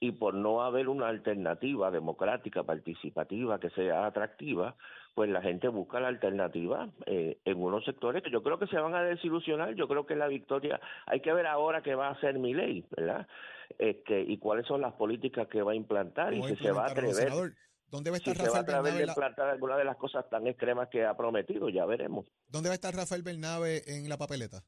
y 0.00 0.12
por 0.12 0.34
no 0.34 0.62
haber 0.62 0.88
una 0.88 1.08
alternativa 1.08 1.90
democrática, 1.90 2.62
participativa, 2.62 3.58
que 3.58 3.70
sea 3.70 4.06
atractiva, 4.06 4.76
pues 5.14 5.30
la 5.30 5.42
gente 5.42 5.68
busca 5.68 6.00
la 6.00 6.08
alternativa 6.08 6.88
eh, 7.06 7.38
en 7.44 7.62
unos 7.62 7.84
sectores 7.84 8.22
que 8.22 8.30
yo 8.30 8.42
creo 8.42 8.58
que 8.58 8.66
se 8.66 8.78
van 8.78 8.94
a 8.94 9.02
desilusionar. 9.02 9.74
Yo 9.74 9.88
creo 9.88 10.06
que 10.06 10.14
la 10.14 10.28
victoria, 10.28 10.80
hay 11.06 11.20
que 11.20 11.32
ver 11.32 11.46
ahora 11.46 11.82
qué 11.82 11.94
va 11.94 12.08
a 12.08 12.12
hacer 12.12 12.38
mi 12.38 12.54
ley, 12.54 12.84
¿verdad? 12.96 13.26
Este, 13.78 14.20
y 14.20 14.38
cuáles 14.38 14.66
son 14.66 14.80
las 14.80 14.94
políticas 14.94 15.48
que 15.48 15.62
va 15.62 15.72
a 15.72 15.74
implantar 15.74 16.32
y 16.34 16.40
¿cómo 16.40 16.54
si 16.54 16.56
se 16.56 16.72
va 16.72 16.86
a 16.86 16.90
atrever? 16.90 17.32
¿Dónde 17.90 18.10
va 18.10 18.16
a 18.16 18.20
si 18.20 18.30
estar 18.30 18.46
se 18.46 18.52
va 18.52 18.58
a 18.58 18.62
Rafael 18.62 18.82
Bernabe? 18.82 18.98
de 18.98 19.06
implantar 19.06 19.48
alguna 19.48 19.76
de 19.76 19.84
las 19.84 19.96
cosas 19.96 20.28
tan 20.28 20.46
extremas 20.46 20.88
que 20.88 21.04
ha 21.04 21.16
prometido, 21.16 21.68
ya 21.68 21.86
veremos. 21.86 22.26
¿Dónde 22.48 22.68
va 22.68 22.74
a 22.74 22.76
estar 22.76 22.94
Rafael 22.94 23.22
Bernabe 23.22 23.82
en 23.86 24.08
la 24.08 24.18
papeleta? 24.18 24.62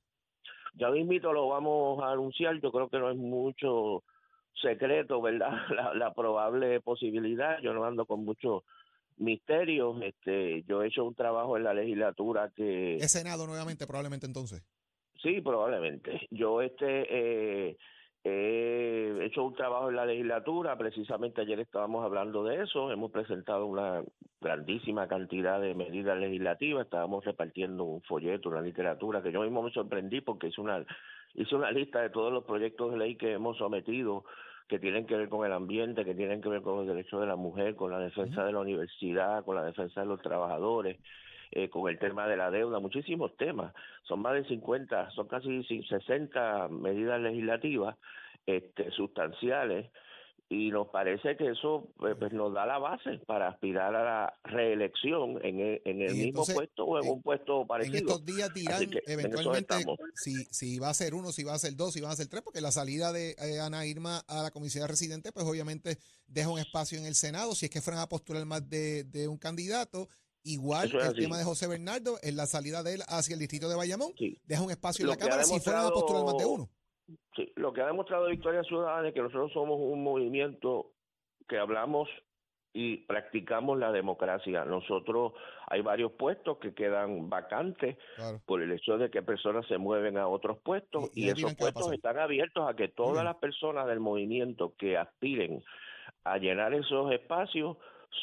Ya 0.75 0.91
mismito 0.91 1.33
lo 1.33 1.49
vamos 1.49 2.03
a 2.03 2.13
anunciar, 2.13 2.61
yo 2.61 2.73
creo 2.73 2.89
que 2.89 2.99
no 2.99 3.11
es 3.11 3.17
mucho 3.17 4.05
secreto, 4.61 5.21
¿verdad? 5.21 5.51
La, 5.75 5.95
la 5.95 6.15
probable 6.15 6.81
posibilidad, 6.81 7.59
yo 7.61 7.73
no 7.73 7.85
ando 7.85 8.07
con 8.07 8.25
mucho 8.25 8.65
misterio, 9.21 10.01
este, 10.03 10.63
yo 10.65 10.83
he 10.83 10.89
hecho 10.89 11.05
un 11.05 11.15
trabajo 11.15 11.57
en 11.57 11.65
la 11.65 11.75
legislatura 11.75 12.51
que 12.55 12.97
Es 12.97 13.13
Senado 13.13 13.47
nuevamente, 13.47 13.87
probablemente 13.87 14.27
entonces. 14.27 14.65
Sí, 15.23 15.41
probablemente. 15.41 16.27
Yo 16.31 16.63
este 16.63 17.07
eh, 17.11 17.77
he 18.25 19.25
hecho 19.25 19.45
un 19.45 19.55
trabajo 19.55 19.89
en 19.89 19.97
la 19.97 20.07
legislatura, 20.07 20.77
precisamente 20.77 21.41
ayer 21.41 21.61
estábamos 21.61 22.05
hablando 22.05 22.45
de 22.45 22.63
eso, 22.63 22.91
hemos 22.91 23.11
presentado 23.11 23.67
una 23.67 24.03
grandísima 24.41 25.09
cantidad 25.09 25.61
de 25.61 25.75
medidas 25.75 26.19
legislativas, 26.19 26.85
estábamos 26.85 27.25
repartiendo 27.25 27.85
un 27.85 28.03
folleto, 28.03 28.49
una 28.49 28.63
literatura, 28.63 29.23
que 29.23 29.33
yo 29.33 29.43
mismo 29.43 29.63
me 29.63 29.71
sorprendí 29.71 30.21
porque 30.21 30.49
hice 30.49 30.61
una, 30.61 30.85
hice 31.35 31.55
una 31.55 31.71
lista 31.71 32.01
de 32.01 32.11
todos 32.11 32.33
los 32.33 32.45
proyectos 32.45 32.93
de 32.93 32.99
ley 32.99 33.17
que 33.17 33.33
hemos 33.33 33.59
sometido 33.59 34.25
que 34.71 34.79
tienen 34.79 35.05
que 35.05 35.17
ver 35.17 35.29
con 35.29 35.45
el 35.45 35.53
ambiente, 35.53 36.05
que 36.05 36.15
tienen 36.15 36.41
que 36.41 36.49
ver 36.49 36.63
con 36.63 36.77
los 36.77 36.87
derechos 36.87 37.21
de 37.21 37.27
la 37.27 37.35
mujer, 37.35 37.75
con 37.75 37.91
la 37.91 37.99
defensa 37.99 38.45
de 38.45 38.53
la 38.53 38.61
universidad, 38.61 39.45
con 39.45 39.57
la 39.57 39.65
defensa 39.65 40.03
de 40.03 40.07
los 40.07 40.23
trabajadores, 40.23 40.97
eh, 41.51 41.69
con 41.69 41.91
el 41.91 41.99
tema 41.99 42.29
de 42.29 42.37
la 42.37 42.53
deuda, 42.53 42.79
muchísimos 42.79 43.37
temas. 43.37 43.75
Son 44.05 44.23
más 44.23 44.35
de 44.35 44.45
50, 44.45 45.11
son 45.11 45.27
casi 45.27 45.65
60 45.65 46.69
medidas 46.69 47.21
legislativas 47.21 47.97
este, 48.47 48.93
sustanciales 48.93 49.91
y 50.53 50.71
nos 50.71 50.89
parece 50.89 51.37
que 51.37 51.49
eso 51.53 51.89
pues, 51.97 52.17
pues, 52.19 52.33
nos 52.33 52.53
da 52.53 52.67
la 52.67 52.79
base 52.79 53.19
para 53.27 53.49
aspirar 53.49 53.95
a 53.95 54.05
la 54.05 54.39
reelección 54.43 55.39
en 55.45 55.61
el, 55.61 55.83
en 55.85 56.03
el 56.03 56.13
mismo 56.13 56.25
entonces, 56.29 56.55
puesto 56.57 56.85
o 56.85 56.99
en, 56.99 57.05
en- 57.07 57.13
un 57.13 57.23
puesto 57.23 57.63
En 57.63 57.67
parecido. 57.69 57.97
estos 57.99 58.25
días 58.25 58.53
dirán 58.53 58.83
en 58.83 58.91
eventualmente 59.07 59.75
si, 60.17 60.35
si 60.51 60.79
va 60.79 60.91
a 60.91 60.95
ser 60.95 61.15
uno, 61.15 61.31
si 61.33 61.45
va 61.45 61.55
a 61.55 61.59
ser 61.59 61.77
dos, 61.77 61.93
si 61.95 62.01
van 62.01 62.11
a 62.11 62.17
ser 62.17 62.27
tres, 62.29 62.43
porque 62.43 62.61
la 62.61 62.73
salida 62.73 63.13
de 63.13 63.37
eh, 63.39 63.61
Ana 63.61 63.87
Irma 63.87 64.19
a 64.27 64.43
la 64.43 64.51
comisión 64.51 64.83
de 64.83 64.89
residente, 64.89 65.33
pues 65.33 65.47
obviamente 65.47 65.99
deja 66.27 66.49
un 66.51 66.59
espacio 66.59 66.99
en 66.99 67.07
el 67.07 67.15
Senado. 67.15 67.55
Si 67.55 67.67
es 67.67 67.71
que 67.71 67.81
fueran 67.81 68.03
a 68.03 68.09
postular 68.09 68.45
más 68.45 68.69
de, 68.69 69.05
de 69.05 69.29
un 69.29 69.39
candidato, 69.39 70.09
igual 70.43 70.89
es 70.89 70.95
el 70.95 71.01
así. 71.01 71.21
tema 71.21 71.39
de 71.39 71.45
José 71.45 71.69
Bernardo, 71.69 72.19
en 72.23 72.37
la 72.37 72.47
salida 72.47 72.83
de 72.83 72.95
él 72.95 73.03
hacia 73.07 73.35
el 73.35 73.39
distrito 73.41 73.69
de 73.69 73.77
Bayamón, 73.77 74.13
Sí. 74.19 74.37
deja 74.47 74.63
un 74.63 74.71
espacio 74.71 75.07
Lo 75.07 75.13
en 75.13 75.19
la 75.19 75.25
Cámara 75.25 75.45
si 75.45 75.61
fueran 75.61 75.87
a 75.87 75.91
postular 75.91 76.25
más 76.25 76.37
de 76.39 76.45
uno. 76.47 76.69
Sí, 77.37 77.53
lo 77.57 77.73
que 77.73 77.81
ha 77.83 77.87
demostrado 77.87 78.27
Victoria 78.27 78.63
Ciudadana 78.65 79.09
es 79.09 79.15
que 79.15 79.23
nosotros 79.23 79.53
somos 79.53 79.79
un 79.81 80.03
movimiento 80.03 80.93
que 81.49 81.59
hablamos 81.59 82.09
y 82.73 82.99
practicamos 82.99 83.79
la 83.79 83.91
democracia. 83.91 84.65
Nosotros 84.65 85.33
hay 85.67 85.81
varios 85.81 86.13
puestos 86.13 86.59
que 86.59 86.73
quedan 86.73 87.29
vacantes 87.29 87.97
Claro. 88.15 88.41
por 88.47 88.63
el 88.63 88.71
hecho 88.73 88.97
de 88.97 89.11
que 89.11 89.23
personas 89.23 89.67
se 89.67 89.77
mueven 89.79 90.17
a 90.17 90.29
otros 90.29 90.59
puestos 90.59 91.11
Y- 91.15 91.23
y 91.23 91.25
y, 91.25 91.25
ahí 91.27 91.31
esos 91.33 91.55
puestos 91.57 91.93
están 91.93 92.19
abiertos 92.19 92.69
a 92.69 92.75
que 92.75 92.87
todas 92.89 93.25
las 93.25 93.37
personas 93.37 93.87
del 93.89 93.99
movimiento 93.99 94.75
que 94.79 94.97
aspiren 94.97 95.65
a 96.25 96.39
llenar 96.39 96.73
esos 96.75 97.11
espacios 97.13 97.77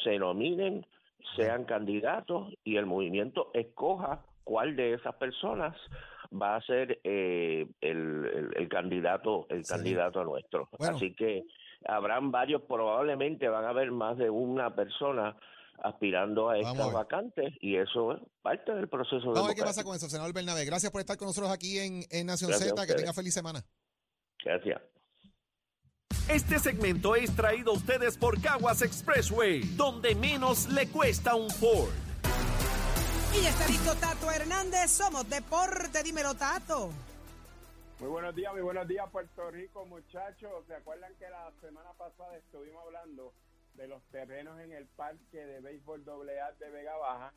se 0.03 0.17
nominen, 0.17 0.85
sean 1.35 1.65
candidatos 1.65 2.53
y 2.63 2.77
el 2.77 2.85
movimiento 2.85 3.51
escoja 3.53 4.23
cuál 4.45 4.77
de 4.77 4.93
esas 4.93 5.15
personas 5.15 5.75
va 6.31 6.55
a 6.55 6.61
ser 6.61 6.99
eh, 7.03 7.67
el, 7.81 8.25
el- 8.25 8.51
el 8.55 8.69
candidato 8.69 9.45
el 9.49 9.59
Excelente. 9.59 9.67
candidato 9.91 10.23
nuestro 10.23 10.69
Bueno. 10.77 10.95
así 10.97 11.13
que 11.15 11.43
habrán 11.85 12.31
varios 12.31 12.61
probablemente 12.63 13.47
van 13.47 13.65
a 13.65 13.69
haber 13.69 13.91
más 13.91 14.17
de 14.17 14.29
una 14.29 14.75
persona 14.75 15.37
aspirando 15.83 16.49
a 16.49 16.57
estas 16.57 16.91
vacantes 16.91 17.53
y 17.61 17.75
eso 17.75 18.13
es 18.13 18.19
parte 18.41 18.73
del 18.73 18.87
proceso 18.89 19.27
Vamos 19.27 19.43
a 19.43 19.47
ver 19.47 19.55
qué 19.55 19.61
pasa 19.63 19.83
con 19.83 19.95
eso, 19.95 20.09
senador 20.09 20.33
Bernabé. 20.33 20.65
Gracias 20.65 20.91
por 20.91 21.01
estar 21.01 21.17
con 21.17 21.27
nosotros 21.27 21.51
aquí 21.51 21.77
en, 21.77 22.01
en 22.09 22.25
Nación 22.25 22.49
Gracias 22.49 22.69
Z. 22.71 22.87
Que 22.87 22.93
tenga 22.95 23.13
feliz 23.13 23.33
semana. 23.33 23.63
Gracias. 24.43 24.81
Este 26.29 26.59
segmento 26.59 27.15
es 27.15 27.33
traído 27.35 27.71
a 27.71 27.75
ustedes 27.75 28.17
por 28.17 28.41
Caguas 28.41 28.81
Expressway, 28.81 29.61
donde 29.77 30.15
menos 30.15 30.67
le 30.69 30.87
cuesta 30.89 31.35
un 31.35 31.49
Ford. 31.49 31.89
Y 33.37 33.43
ya 33.43 33.49
está 33.49 33.67
listo 33.67 33.95
Tato 33.95 34.31
Hernández. 34.31 34.89
Somos 34.89 35.29
Deporte. 35.29 36.01
Dímelo, 36.01 36.33
Tato. 36.33 36.89
Muy 37.99 38.09
buenos 38.09 38.35
días, 38.35 38.51
muy 38.53 38.61
buenos 38.61 38.87
días 38.87 39.07
Puerto 39.11 39.51
Rico, 39.51 39.85
muchachos. 39.85 40.65
¿Se 40.67 40.73
acuerdan 40.73 41.13
que 41.19 41.29
la 41.29 41.51
semana 41.61 41.91
pasada 41.93 42.35
estuvimos 42.37 42.83
hablando 42.85 43.33
de 43.75 43.87
los 43.87 44.03
terrenos 44.11 44.59
en 44.59 44.71
el 44.71 44.87
parque 44.87 45.45
de 45.45 45.59
béisbol 45.61 46.03
AA 46.07 46.51
de 46.53 46.69
Vega 46.69 46.95
Baja, 46.97 47.33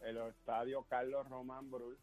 el 0.00 0.18
estadio 0.18 0.82
Carlos 0.84 1.26
Román 1.28 1.70
Brul, 1.70 1.98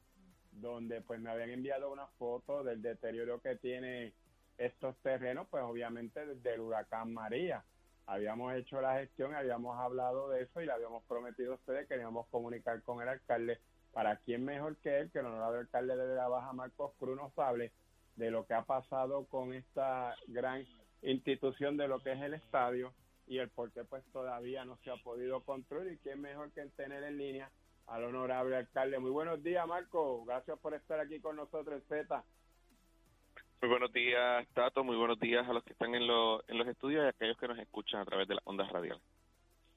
donde 0.51 1.01
pues 1.01 1.19
me 1.19 1.29
habían 1.29 1.51
enviado 1.51 1.91
una 1.91 2.07
foto 2.17 2.63
del 2.63 2.81
deterioro 2.81 3.41
que 3.41 3.55
tiene 3.57 4.13
estos 4.57 4.95
terrenos, 5.03 5.47
pues 5.51 5.63
obviamente 5.63 6.25
desde 6.25 6.55
el 6.55 6.61
huracán 6.61 7.13
María. 7.13 7.63
Habíamos 8.07 8.53
hecho 8.53 8.81
la 8.81 8.99
gestión, 8.99 9.33
habíamos 9.33 9.77
hablado 9.79 10.29
de 10.29 10.43
eso 10.43 10.61
y 10.61 10.65
le 10.65 10.71
habíamos 10.71 11.03
prometido 11.05 11.53
a 11.53 11.55
ustedes 11.55 11.87
que 11.87 11.95
íbamos 11.95 12.27
comunicar 12.27 12.81
con 12.83 13.01
el 13.01 13.09
alcalde 13.09 13.59
para 13.91 14.17
quién 14.17 14.45
mejor 14.45 14.75
que 14.77 14.99
él, 14.99 15.11
que 15.11 15.19
el 15.19 15.25
honorable 15.25 15.59
alcalde 15.59 15.95
de 15.95 16.05
Vega 16.05 16.27
Baja, 16.27 16.53
Marcos 16.53 16.91
Cruz, 16.99 17.17
nos 17.17 17.37
hable 17.39 17.71
de 18.15 18.29
lo 18.29 18.45
que 18.45 18.53
ha 18.53 18.63
pasado 18.63 19.25
con 19.25 19.53
esta 19.53 20.15
gran 20.27 20.65
institución 21.01 21.77
de 21.77 21.87
lo 21.87 22.01
que 22.01 22.13
es 22.13 22.21
el 22.21 22.33
estadio 22.33 22.93
y 23.27 23.39
el 23.39 23.49
por 23.49 23.71
qué 23.71 23.83
pues 23.83 24.03
todavía 24.11 24.65
no 24.65 24.77
se 24.83 24.91
ha 24.91 24.97
podido 24.97 25.43
construir 25.43 25.93
y 25.93 25.97
quién 25.97 26.21
mejor 26.21 26.51
que 26.51 26.65
tener 26.75 27.03
en 27.03 27.17
línea 27.17 27.49
al 27.87 28.03
honorable 28.03 28.55
alcalde. 28.55 28.99
Muy 28.99 29.11
buenos 29.11 29.41
días, 29.43 29.67
Marco. 29.67 30.23
Gracias 30.25 30.59
por 30.59 30.73
estar 30.73 30.99
aquí 30.99 31.19
con 31.19 31.35
nosotros 31.35 31.83
Z. 31.87 32.23
Muy 33.65 33.71
buenos 33.71 33.93
días, 33.93 34.47
Tato. 34.53 34.83
Muy 34.83 34.95
buenos 34.95 35.19
días 35.19 35.43
a 35.49 35.51
los 35.51 35.63
que 35.63 35.73
están 35.73 35.95
en, 35.95 36.05
los 36.05 36.47
en 36.47 36.59
los 36.59 36.67
estudios 36.67 37.01
y 37.03 37.07
a 37.07 37.09
aquellos 37.09 37.35
que 37.39 37.47
nos 37.47 37.57
escuchan 37.57 37.99
a 37.99 38.05
través 38.05 38.27
de 38.27 38.35
las 38.35 38.43
ondas 38.45 38.69
radiales. 38.71 39.01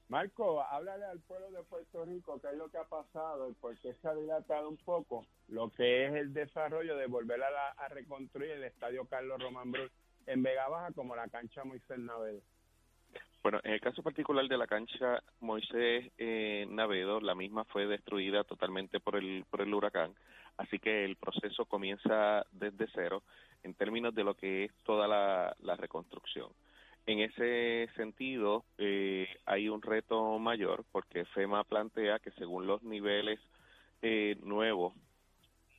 Marco, 0.08 0.60
háblale 0.60 1.06
al 1.06 1.20
pueblo 1.20 1.50
de 1.50 1.62
Puerto 1.62 2.04
Rico 2.04 2.38
qué 2.38 2.48
es 2.48 2.58
lo 2.58 2.68
que 2.68 2.76
ha 2.76 2.84
pasado 2.84 3.48
y 3.48 3.54
por 3.54 3.78
qué 3.78 3.94
se 3.94 4.06
ha 4.06 4.14
dilatado 4.14 4.68
un 4.68 4.76
poco 4.76 5.24
lo 5.48 5.70
que 5.70 6.04
es 6.04 6.12
el 6.16 6.34
desarrollo 6.34 6.98
de 6.98 7.06
volver 7.06 7.42
a, 7.42 7.50
la- 7.50 7.70
a 7.78 7.88
reconstruir 7.88 8.50
el 8.50 8.64
estadio 8.64 9.06
Carlos 9.06 9.40
Román 9.42 9.72
Brul 9.72 9.90
en 10.26 10.42
Vega 10.42 10.68
Baja 10.68 10.92
como 10.92 11.16
la 11.16 11.28
cancha 11.28 11.64
Moisés 11.64 11.98
Navedo. 11.98 12.42
Bueno, 13.42 13.60
en 13.64 13.72
el 13.72 13.80
caso 13.80 14.02
particular 14.02 14.46
de 14.48 14.58
la 14.58 14.66
cancha 14.66 15.22
Moisés 15.40 16.10
eh, 16.18 16.66
Navedo, 16.68 17.20
la 17.20 17.34
misma 17.34 17.64
fue 17.64 17.86
destruida 17.86 18.44
totalmente 18.44 19.00
por 19.00 19.16
el, 19.16 19.44
por 19.48 19.60
el 19.60 19.72
huracán, 19.72 20.12
así 20.56 20.78
que 20.78 21.04
el 21.04 21.16
proceso 21.16 21.64
comienza 21.64 22.44
desde 22.52 22.88
cero 22.92 23.22
en 23.62 23.74
términos 23.74 24.14
de 24.14 24.24
lo 24.24 24.34
que 24.34 24.64
es 24.64 24.72
toda 24.84 25.06
la, 25.06 25.56
la 25.60 25.76
reconstrucción. 25.76 26.50
En 27.06 27.20
ese 27.20 27.88
sentido, 27.96 28.64
eh, 28.76 29.26
hay 29.46 29.70
un 29.70 29.80
reto 29.80 30.38
mayor 30.38 30.84
porque 30.92 31.24
FEMA 31.24 31.64
plantea 31.64 32.18
que 32.18 32.32
según 32.32 32.66
los 32.66 32.82
niveles 32.82 33.40
eh, 34.02 34.36
nuevos 34.42 34.92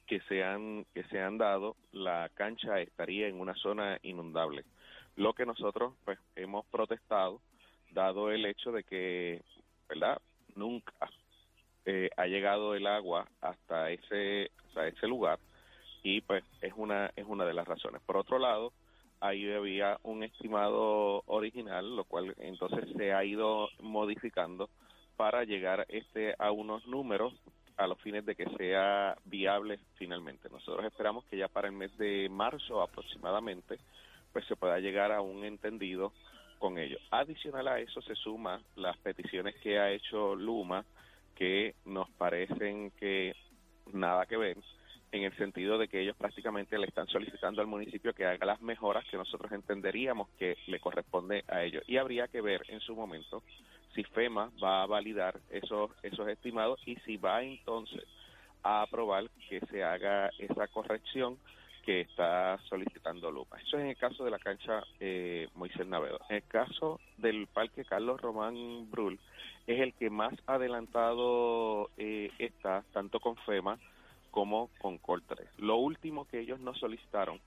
que 0.07 0.21
se 0.21 0.43
han 0.43 0.85
que 0.93 1.03
se 1.03 1.21
han 1.21 1.37
dado, 1.37 1.75
la 1.91 2.31
cancha 2.33 2.81
estaría 2.81 3.27
en 3.27 3.39
una 3.39 3.53
zona 3.53 3.99
inundable. 4.01 4.65
Lo 5.17 5.33
que 5.33 5.45
nosotros 5.45 5.93
pues 6.03 6.17
hemos 6.35 6.65
protestado, 6.65 7.41
dado 7.91 8.31
el 8.31 8.45
hecho 8.45 8.71
de 8.71 8.83
que, 8.83 9.41
¿verdad? 9.87 10.21
Nunca 10.55 10.93
eh, 11.85 12.09
ha 12.17 12.25
llegado 12.27 12.75
el 12.75 12.87
agua 12.87 13.27
hasta 13.41 13.89
ese 13.91 14.51
hasta 14.67 14.87
ese 14.87 15.07
lugar 15.07 15.39
y 16.03 16.21
pues 16.21 16.43
es 16.61 16.73
una 16.75 17.11
es 17.15 17.25
una 17.27 17.45
de 17.45 17.53
las 17.53 17.67
razones. 17.67 18.01
Por 18.05 18.17
otro 18.17 18.39
lado, 18.39 18.73
ahí 19.19 19.51
había 19.51 19.99
un 20.03 20.23
estimado 20.23 21.23
original, 21.25 21.95
lo 21.95 22.03
cual 22.03 22.35
entonces 22.39 22.85
se 22.95 23.13
ha 23.13 23.23
ido 23.23 23.69
modificando 23.79 24.69
para 25.17 25.43
llegar 25.43 25.85
este 25.89 26.35
a 26.37 26.51
unos 26.51 26.85
números 26.87 27.33
a 27.77 27.87
los 27.87 27.99
fines 28.01 28.25
de 28.25 28.35
que 28.35 28.45
sea 28.57 29.17
viable 29.25 29.79
finalmente. 29.95 30.49
Nosotros 30.49 30.85
esperamos 30.85 31.25
que 31.25 31.37
ya 31.37 31.47
para 31.47 31.67
el 31.67 31.73
mes 31.73 31.97
de 31.97 32.27
marzo 32.29 32.81
aproximadamente 32.81 33.79
pues 34.31 34.45
se 34.45 34.55
pueda 34.55 34.79
llegar 34.79 35.11
a 35.11 35.21
un 35.21 35.43
entendido 35.43 36.13
con 36.59 36.77
ellos. 36.77 37.01
Adicional 37.09 37.67
a 37.67 37.79
eso 37.79 38.01
se 38.01 38.15
suman 38.15 38.61
las 38.75 38.97
peticiones 38.97 39.55
que 39.55 39.79
ha 39.79 39.91
hecho 39.91 40.35
Luma 40.35 40.85
que 41.35 41.75
nos 41.85 42.09
parecen 42.11 42.91
que 42.91 43.35
nada 43.93 44.25
que 44.25 44.37
ver 44.37 44.57
en 45.11 45.23
el 45.23 45.35
sentido 45.37 45.77
de 45.77 45.87
que 45.87 46.01
ellos 46.01 46.15
prácticamente 46.15 46.77
le 46.77 46.87
están 46.87 47.07
solicitando 47.07 47.61
al 47.61 47.67
municipio 47.67 48.13
que 48.13 48.25
haga 48.25 48.45
las 48.45 48.61
mejoras 48.61 49.05
que 49.09 49.17
nosotros 49.17 49.51
entenderíamos 49.51 50.29
que 50.37 50.57
le 50.67 50.79
corresponde 50.79 51.43
a 51.47 51.63
ellos. 51.63 51.83
Y 51.87 51.97
habría 51.97 52.27
que 52.27 52.41
ver 52.41 52.61
en 52.67 52.79
su 52.79 52.95
momento 52.95 53.41
si 53.95 54.03
FEMA 54.03 54.51
va 54.63 54.83
a 54.83 54.85
validar 54.85 55.39
esos, 55.49 55.91
esos 56.03 56.27
estimados 56.27 56.79
y 56.85 56.95
si 56.97 57.17
va 57.17 57.41
entonces 57.41 58.03
a 58.61 58.83
aprobar 58.83 59.29
que 59.49 59.59
se 59.71 59.83
haga 59.83 60.29
esa 60.37 60.67
corrección 60.67 61.37
que 61.89 62.01
está 62.01 62.59
solicitando 62.69 63.31
Luma. 63.31 63.59
Eso 63.65 63.77
es 63.77 63.83
en 63.83 63.89
el 63.89 63.97
caso 63.97 64.23
de 64.23 64.29
la 64.29 64.37
cancha 64.37 64.83
eh, 64.99 65.47
Moisés 65.55 65.87
Navedo. 65.87 66.19
En 66.29 66.35
el 66.35 66.43
caso 66.43 66.99
del 67.17 67.47
parque 67.47 67.83
Carlos 67.83 68.21
Román 68.21 68.91
Brul, 68.91 69.19
es 69.65 69.79
el 69.81 69.95
que 69.95 70.11
más 70.11 70.31
adelantado 70.45 71.89
eh, 71.97 72.29
está, 72.37 72.83
tanto 72.93 73.19
con 73.19 73.37
FEMA 73.37 73.79
como 74.29 74.69
con 74.77 74.99
Coltre. 74.99 75.47
Lo 75.57 75.77
último 75.77 76.25
que 76.25 76.41
ellos 76.41 76.59
nos 76.59 76.77
solicitaron, 76.77 77.39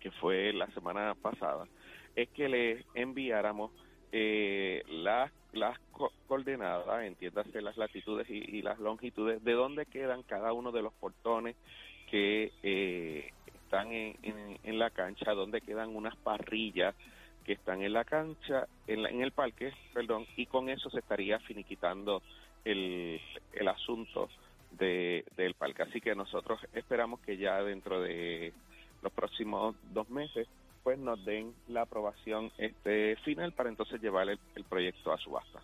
que 0.00 0.10
fue 0.10 0.52
la 0.52 0.66
semana 0.72 1.14
pasada, 1.14 1.68
es 2.16 2.28
que 2.30 2.48
les 2.48 2.84
enviáramos 2.94 3.70
eh, 4.10 4.82
las, 4.88 5.30
las 5.52 5.78
co- 5.92 6.10
coordenadas, 6.26 7.04
entiéndase 7.04 7.62
las 7.62 7.76
latitudes 7.76 8.28
y, 8.28 8.38
y 8.58 8.62
las 8.62 8.80
longitudes, 8.80 9.44
de 9.44 9.52
dónde 9.52 9.86
quedan 9.86 10.24
cada 10.24 10.52
uno 10.52 10.72
de 10.72 10.82
los 10.82 10.92
portones 10.94 11.54
que 12.10 12.50
eh, 12.64 13.30
están 13.72 13.90
en, 13.90 14.58
en, 14.62 14.78
la 14.78 14.90
cancha, 14.90 15.32
dónde 15.32 15.62
quedan 15.62 15.96
unas 15.96 16.14
parrillas 16.18 16.94
que 17.42 17.54
están 17.54 17.82
en 17.82 17.94
la 17.94 18.04
cancha, 18.04 18.66
en, 18.86 19.02
la- 19.02 19.08
en 19.08 19.22
el 19.22 19.32
parque, 19.32 19.72
perdón, 19.94 20.26
y 20.36 20.44
con 20.44 20.68
eso 20.68 20.90
se 20.90 20.98
estaría 20.98 21.38
finiquitando 21.40 22.22
el, 22.66 23.18
el 23.54 23.68
asunto 23.68 24.28
de, 24.72 25.24
del 25.36 25.54
parque. 25.54 25.84
Así 25.84 26.02
que 26.02 26.14
nosotros 26.14 26.60
esperamos 26.74 27.20
que 27.20 27.38
ya 27.38 27.62
dentro 27.62 28.02
de 28.02 28.52
los 29.00 29.12
próximos 29.12 29.74
dos 29.94 30.08
meses 30.10 30.46
pues 30.82 30.98
nos 30.98 31.24
den 31.24 31.54
la 31.68 31.82
aprobación 31.82 32.52
este 32.58 33.16
final 33.24 33.52
para 33.52 33.70
entonces 33.70 34.02
llevar 34.02 34.28
el, 34.28 34.38
el 34.54 34.64
proyecto 34.64 35.12
a 35.12 35.18
subasta. 35.18 35.62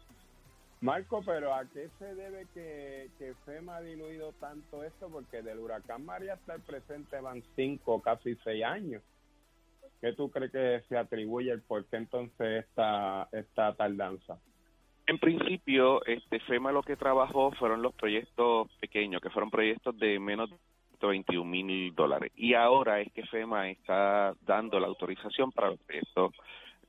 Marco, 0.81 1.23
pero 1.27 1.53
¿a 1.55 1.65
qué 1.65 1.89
se 1.99 2.15
debe 2.15 2.47
que, 2.55 3.35
FEMA 3.45 3.77
ha 3.77 3.81
diluido 3.81 4.33
tanto 4.35 4.85
esto? 4.85 5.09
Porque 5.09 5.43
del 5.43 5.59
huracán 5.59 6.05
María 6.05 6.35
hasta 6.35 6.55
el 6.55 6.63
presente 6.63 7.21
van 7.21 7.43
cinco, 7.57 8.01
casi 8.01 8.37
seis 8.45 8.65
años. 8.65 9.03
¿Qué 10.01 10.13
tú 10.13 10.31
crees 10.31 10.53
que 10.53 10.83
se 10.89 10.97
atribuye 10.97 11.51
el 11.51 11.63
por 11.63 11.85
qué 11.87 11.97
entonces 11.97 12.65
esta, 12.65 13.29
esta 13.33 13.75
tardanza? 13.75 14.39
En 15.09 15.19
principio, 15.19 16.05
este 16.07 16.39
FEMA 16.41 16.71
lo 16.71 16.83
que 16.83 16.97
trabajó 16.97 17.51
fueron 17.53 17.83
los 17.83 17.95
proyectos 17.95 18.71
pequeños, 18.79 19.21
que 19.21 19.31
fueron 19.31 19.51
proyectos 19.51 19.99
de 19.99 20.21
menos 20.21 20.51
de 20.51 21.07
21 21.07 21.45
mil 21.45 21.95
dólares. 21.95 22.31
Y 22.37 22.55
ahora 22.55 23.01
es 23.01 23.13
que 23.13 23.27
FEMA 23.27 23.71
está 23.71 24.35
dando 24.43 24.79
la 24.79 24.87
autorización 24.87 25.51
para 25.51 25.71
los 25.71 25.81
proyectos 25.81 26.33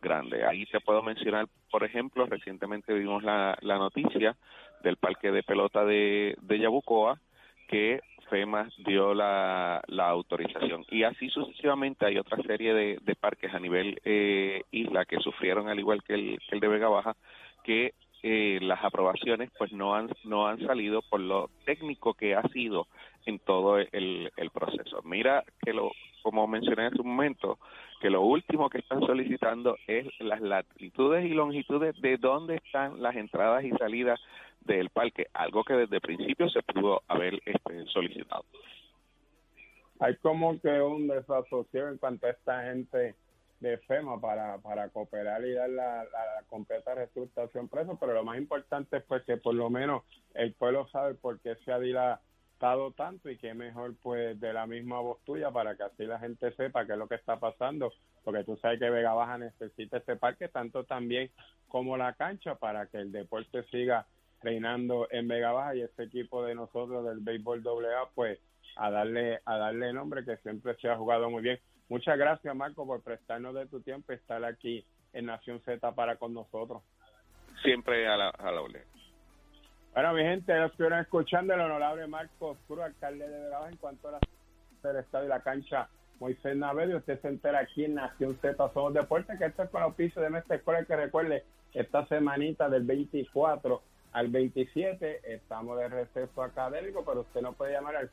grandes. 0.02 0.44
Ahí 0.44 0.66
te 0.66 0.80
puedo 0.80 1.02
mencionar, 1.04 1.48
por 1.72 1.84
ejemplo, 1.84 2.26
recientemente 2.26 2.94
vimos 2.94 3.24
la, 3.24 3.58
la 3.62 3.78
noticia 3.78 4.36
del 4.84 4.98
parque 4.98 5.32
de 5.32 5.44
pelota 5.44 5.86
de, 5.86 6.36
de 6.42 6.60
Yabucoa, 6.60 7.20
que 7.68 8.02
FEMA 8.30 8.70
dio 8.86 9.14
la, 9.14 9.82
la 9.88 10.10
autorización. 10.10 10.86
Y 10.90 11.04
así 11.04 11.30
sucesivamente 11.30 12.06
hay 12.06 12.18
otra 12.18 12.38
serie 12.44 12.74
de, 12.74 13.00
de 13.02 13.16
parques 13.16 13.54
a 13.54 13.60
nivel 13.60 14.00
eh, 14.06 14.64
isla 14.72 15.06
que 15.06 15.20
sufrieron, 15.20 15.68
al 15.68 15.80
igual 15.80 16.04
que 16.04 16.14
el, 16.14 16.40
que 16.48 16.56
el 16.56 16.62
de 16.62 16.68
Vega 16.68 16.90
Baja, 16.90 17.16
que 17.64 17.94
eh, 18.22 18.60
las 18.62 18.84
aprobaciones 18.84 19.50
pues 19.58 19.72
no 19.72 19.96
han 19.96 20.10
no 20.26 20.48
han 20.48 20.60
salido 20.66 21.02
por 21.02 21.22
lo 21.22 21.50
técnico 21.66 22.14
que 22.14 22.36
ha 22.36 22.44
sido 22.50 22.88
en 23.26 23.40
todo 23.40 23.78
el, 23.78 24.32
el 24.36 24.50
proceso. 24.52 25.02
Mira 25.04 25.44
que 25.64 25.74
lo 25.74 25.92
como 26.22 26.48
mencioné 26.48 26.88
hace 26.88 27.02
un 27.02 27.10
momento, 27.10 27.58
que 28.02 28.10
lo 28.10 28.22
último 28.22 28.70
que 28.70 28.80
están 28.80 29.00
solicitando 29.02 29.78
es 29.88 30.08
las 30.20 30.42
latitudes 30.42 31.26
y 31.26 31.30
longitudes 31.30 32.00
de 32.02 32.18
dónde 32.18 32.56
están 32.56 33.02
las 33.02 33.16
entradas 33.16 33.64
y 33.64 33.72
salidas 33.72 34.20
del 34.62 34.90
parque, 34.90 35.28
algo 35.34 35.64
que 35.64 35.74
desde 35.74 35.96
el 35.96 36.02
principio 36.02 36.50
se 36.50 36.62
pudo 36.62 37.02
haber 37.08 37.40
este, 37.46 37.86
solicitado. 37.86 38.44
Hay 40.00 40.16
como 40.18 40.60
que 40.62 40.82
un 40.82 41.08
desasosiego 41.08 41.90
en 41.90 41.98
cuanto 41.98 42.28
a 42.28 42.32
esta 42.32 42.64
gente 42.64 43.16
de 43.60 43.78
FEMA 43.80 44.22
para, 44.22 44.58
para 44.60 44.88
cooperar 44.90 45.44
y 45.44 45.54
dar 45.54 45.70
la, 45.70 46.04
la 46.06 46.44
completa 46.50 46.96
reestructuración 46.96 47.68
preso, 47.68 47.98
pero 48.00 48.14
lo 48.14 48.24
más 48.24 48.38
importante 48.38 48.98
es 48.98 49.04
pues 49.04 49.24
que 49.24 49.36
por 49.36 49.54
lo 49.54 49.70
menos 49.70 50.04
el 50.34 50.54
pueblo 50.54 50.88
sabe 50.88 51.16
por 51.16 51.40
qué 51.42 51.56
se 51.66 51.74
ha 51.74 51.80
tanto 52.96 53.30
y 53.30 53.38
que 53.38 53.54
mejor 53.54 53.96
pues 54.02 54.40
de 54.40 54.54
la 54.54 54.68
misma 54.68 55.00
voz 55.00 55.24
tuya 55.24 55.50
para 55.50 55.76
que 55.76 55.84
así 55.84 56.06
la 56.06 56.20
gente 56.20 56.52
sepa 56.54 56.86
qué 56.86 56.94
es 56.94 56.98
lo 56.98 57.08
que 57.08 57.16
está 57.16 57.40
pasando, 57.40 57.92
porque 58.24 58.44
tú 58.44 58.58
sabes 58.58 58.80
que 58.80 58.90
Vega 58.90 59.14
Baja 59.14 59.38
necesita 59.38 59.98
este 59.98 60.18
parque 60.18 60.50
tanto 60.50 60.84
también 60.84 61.32
como 61.68 61.98
la 61.98 62.14
cancha 62.14 62.56
para 62.56 62.88
que 62.88 62.98
el 62.98 63.12
deporte 63.12 63.64
siga 63.72 64.06
reinando 64.42 65.08
en 65.12 65.28
Vega 65.28 65.52
Baja 65.52 65.76
y 65.76 65.82
este 65.82 66.04
equipo 66.04 66.44
de 66.44 66.56
nosotros 66.56 67.06
del 67.06 67.20
béisbol 67.20 67.64
AA 67.66 68.10
pues 68.14 68.40
a 68.76 68.92
darle 68.92 69.40
a 69.46 69.58
darle 69.58 69.94
nombre 69.94 70.26
que 70.26 70.38
siempre 70.38 70.76
se 70.76 70.90
ha 70.90 70.98
jugado 70.98 71.30
muy 71.30 71.42
bien. 71.42 71.60
Muchas 71.88 72.18
gracias 72.18 72.56
Marco 72.56 72.86
por 72.86 73.02
prestarnos 73.02 73.56
de 73.56 73.66
tu 73.68 73.82
tiempo 73.82 74.12
y 74.12 74.16
estar 74.16 74.44
aquí 74.44 74.86
en 75.14 75.26
Nación 75.26 75.62
Z 75.62 75.96
para 75.96 76.18
con 76.18 76.34
nosotros. 76.34 76.84
Siempre 77.64 78.08
a 78.08 78.16
la, 78.16 78.30
a 78.30 78.52
la. 78.52 78.62
Bueno, 80.00 80.14
mi 80.14 80.24
gente, 80.24 80.54
ya 80.54 80.68
estuvieron 80.68 81.00
escuchando 81.00 81.54
el 81.54 81.60
honorable 81.60 82.08
Marco 82.08 82.52
Oscuro, 82.52 82.86
alcalde 82.86 83.28
de 83.28 83.38
Vega 83.38 83.60
Baja, 83.60 83.70
en 83.70 83.76
cuanto 83.76 84.08
a 84.08 84.12
la 84.12 84.20
del 84.82 84.96
estadio 84.96 85.26
y 85.26 85.28
la 85.28 85.42
cancha 85.42 85.90
Moisés 86.22 86.56
Navedo. 86.56 87.00
Usted 87.00 87.20
se 87.20 87.28
entera 87.28 87.60
aquí 87.60 87.84
en 87.84 87.96
Nación 87.96 88.40
Z 88.42 88.56
Somos 88.74 88.94
Deportes, 88.94 89.38
que 89.38 89.48
esto 89.48 89.64
es 89.64 89.70
con 89.70 89.84
auspicio 89.84 90.22
de 90.22 90.30
nuestra 90.30 90.56
escuela, 90.56 90.86
que 90.86 90.96
recuerde, 90.96 91.44
esta 91.74 92.08
semanita 92.08 92.70
del 92.70 92.84
24 92.84 93.82
al 94.14 94.30
27 94.30 95.34
estamos 95.34 95.78
de 95.78 95.90
receso 95.90 96.44
académico, 96.44 97.04
pero 97.06 97.20
usted 97.20 97.42
no 97.42 97.52
puede 97.52 97.74
llamar 97.74 97.98
al 97.98 98.10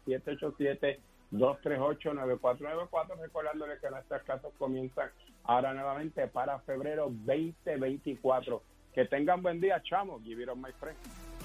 787-238-9494, 1.30 3.16
recordándole 3.20 3.78
que 3.78 3.90
nuestras 3.90 4.24
clases 4.24 4.52
comienzan 4.58 5.08
ahora 5.44 5.72
nuevamente 5.72 6.26
para 6.26 6.58
febrero 6.58 7.12
2024. 7.24 8.60
Que 8.92 9.04
tengan 9.04 9.40
buen 9.40 9.60
día, 9.60 9.80
chamo. 9.84 10.20
Give 10.24 10.42
it 10.42 10.48
my 10.56 10.72
friend. 10.80 11.35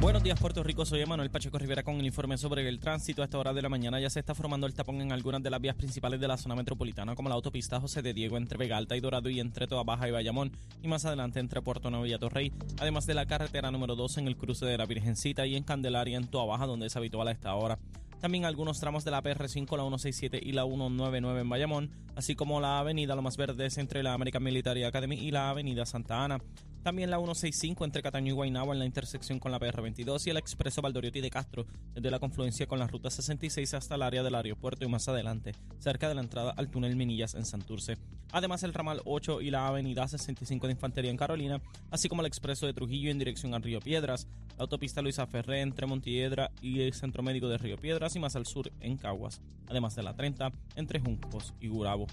Buenos 0.00 0.22
días, 0.22 0.38
Puerto 0.38 0.62
Rico. 0.62 0.86
Soy 0.86 1.00
Emanuel 1.00 1.28
Pacheco 1.28 1.58
Rivera 1.58 1.82
con 1.82 1.96
el 1.96 2.06
informe 2.06 2.38
sobre 2.38 2.66
el 2.68 2.78
tránsito. 2.78 3.20
A 3.20 3.24
esta 3.24 3.36
hora 3.36 3.52
de 3.52 3.62
la 3.62 3.68
mañana 3.68 3.98
ya 3.98 4.08
se 4.08 4.20
está 4.20 4.32
formando 4.32 4.68
el 4.68 4.72
tapón 4.72 5.00
en 5.00 5.10
algunas 5.10 5.42
de 5.42 5.50
las 5.50 5.60
vías 5.60 5.74
principales 5.74 6.20
de 6.20 6.28
la 6.28 6.36
zona 6.36 6.54
metropolitana, 6.54 7.16
como 7.16 7.28
la 7.28 7.34
autopista 7.34 7.80
José 7.80 8.00
de 8.00 8.14
Diego 8.14 8.36
entre 8.36 8.58
Vega 8.58 8.76
Alta 8.76 8.96
y 8.96 9.00
Dorado 9.00 9.28
y 9.28 9.40
entre 9.40 9.66
Toa 9.66 9.82
Baja 9.82 10.08
y 10.08 10.12
Bayamón, 10.12 10.52
y 10.80 10.86
más 10.86 11.04
adelante 11.04 11.40
entre 11.40 11.62
Puerto 11.62 11.90
Nuevo 11.90 12.06
y 12.06 12.12
Atorrey, 12.12 12.52
además 12.78 13.06
de 13.06 13.14
la 13.14 13.26
carretera 13.26 13.72
número 13.72 13.96
2 13.96 14.18
en 14.18 14.28
el 14.28 14.36
cruce 14.36 14.66
de 14.66 14.78
la 14.78 14.86
Virgencita 14.86 15.46
y 15.46 15.56
en 15.56 15.64
Candelaria 15.64 16.16
en 16.16 16.28
Toa 16.28 16.44
Baja, 16.44 16.66
donde 16.66 16.86
es 16.86 16.96
habitual 16.96 17.26
a 17.26 17.32
esta 17.32 17.52
hora. 17.56 17.76
También 18.20 18.44
algunos 18.44 18.78
tramos 18.78 19.04
de 19.04 19.10
la 19.10 19.22
PR5, 19.22 19.76
la 19.76 19.82
167 19.82 20.40
y 20.42 20.52
la 20.52 20.64
199 20.64 21.40
en 21.40 21.48
Bayamón, 21.48 21.90
así 22.14 22.36
como 22.36 22.60
la 22.60 22.78
avenida 22.78 23.16
Lomas 23.16 23.36
Verdes 23.36 23.78
entre 23.78 24.04
la 24.04 24.14
American 24.14 24.44
Military 24.44 24.84
Academy 24.84 25.16
y 25.16 25.32
la 25.32 25.50
avenida 25.50 25.84
Santa 25.86 26.24
Ana. 26.24 26.38
También 26.82 27.10
la 27.10 27.18
165 27.18 27.84
entre 27.84 28.02
Cataño 28.02 28.28
y 28.28 28.34
Guaynabo 28.34 28.72
en 28.72 28.78
la 28.78 28.86
intersección 28.86 29.38
con 29.38 29.52
la 29.52 29.58
PR22 29.58 30.26
y 30.26 30.30
el 30.30 30.36
expreso 30.36 30.80
Valdoriotti 30.80 31.20
de 31.20 31.30
Castro 31.30 31.66
desde 31.94 32.10
la 32.10 32.18
confluencia 32.18 32.66
con 32.66 32.78
la 32.78 32.86
ruta 32.86 33.10
66 33.10 33.74
hasta 33.74 33.96
el 33.96 34.02
área 34.02 34.22
del 34.22 34.34
aeropuerto 34.34 34.84
y 34.84 34.88
más 34.88 35.08
adelante, 35.08 35.52
cerca 35.78 36.08
de 36.08 36.14
la 36.14 36.22
entrada 36.22 36.52
al 36.56 36.70
túnel 36.70 36.96
Minillas 36.96 37.34
en 37.34 37.44
Santurce. 37.44 37.98
Además 38.32 38.62
el 38.62 38.74
ramal 38.74 39.02
8 39.04 39.40
y 39.40 39.50
la 39.50 39.66
avenida 39.66 40.06
65 40.06 40.66
de 40.66 40.72
Infantería 40.72 41.10
en 41.10 41.16
Carolina, 41.16 41.60
así 41.90 42.08
como 42.08 42.22
el 42.22 42.26
expreso 42.26 42.66
de 42.66 42.74
Trujillo 42.74 43.10
en 43.10 43.18
dirección 43.18 43.54
al 43.54 43.62
Río 43.62 43.80
Piedras, 43.80 44.26
la 44.56 44.62
autopista 44.62 45.02
Luisa 45.02 45.26
Ferré 45.26 45.60
entre 45.60 45.86
Montiedra 45.86 46.50
y 46.62 46.80
el 46.80 46.94
Centro 46.94 47.22
Médico 47.22 47.48
de 47.48 47.58
Río 47.58 47.76
Piedras 47.76 48.14
y 48.16 48.18
más 48.18 48.36
al 48.36 48.46
sur 48.46 48.70
en 48.80 48.96
Caguas, 48.96 49.40
además 49.66 49.96
de 49.96 50.02
la 50.02 50.14
30 50.14 50.52
entre 50.76 51.00
Juncos 51.00 51.54
y 51.60 51.68
Gurabo. 51.68 52.06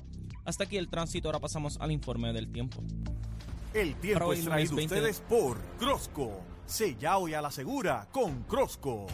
Hasta 0.46 0.64
aquí 0.64 0.78
el 0.78 0.90
tránsito, 0.90 1.28
ahora 1.28 1.40
pasamos 1.40 1.78
al 1.80 1.92
informe 1.92 2.32
del 2.34 2.52
tiempo. 2.52 2.84
El 3.76 3.94
tiempo 3.96 4.28
hoy, 4.28 4.40
es 4.40 4.46
traído 4.46 4.74
20 4.74 4.96
ustedes 4.96 5.20
por 5.20 5.58
Crosco. 5.78 6.40
Sella 6.66 7.18
y 7.28 7.34
a 7.34 7.42
la 7.42 7.52
segura 7.52 8.08
con 8.10 8.44
Crosco. 8.44 9.06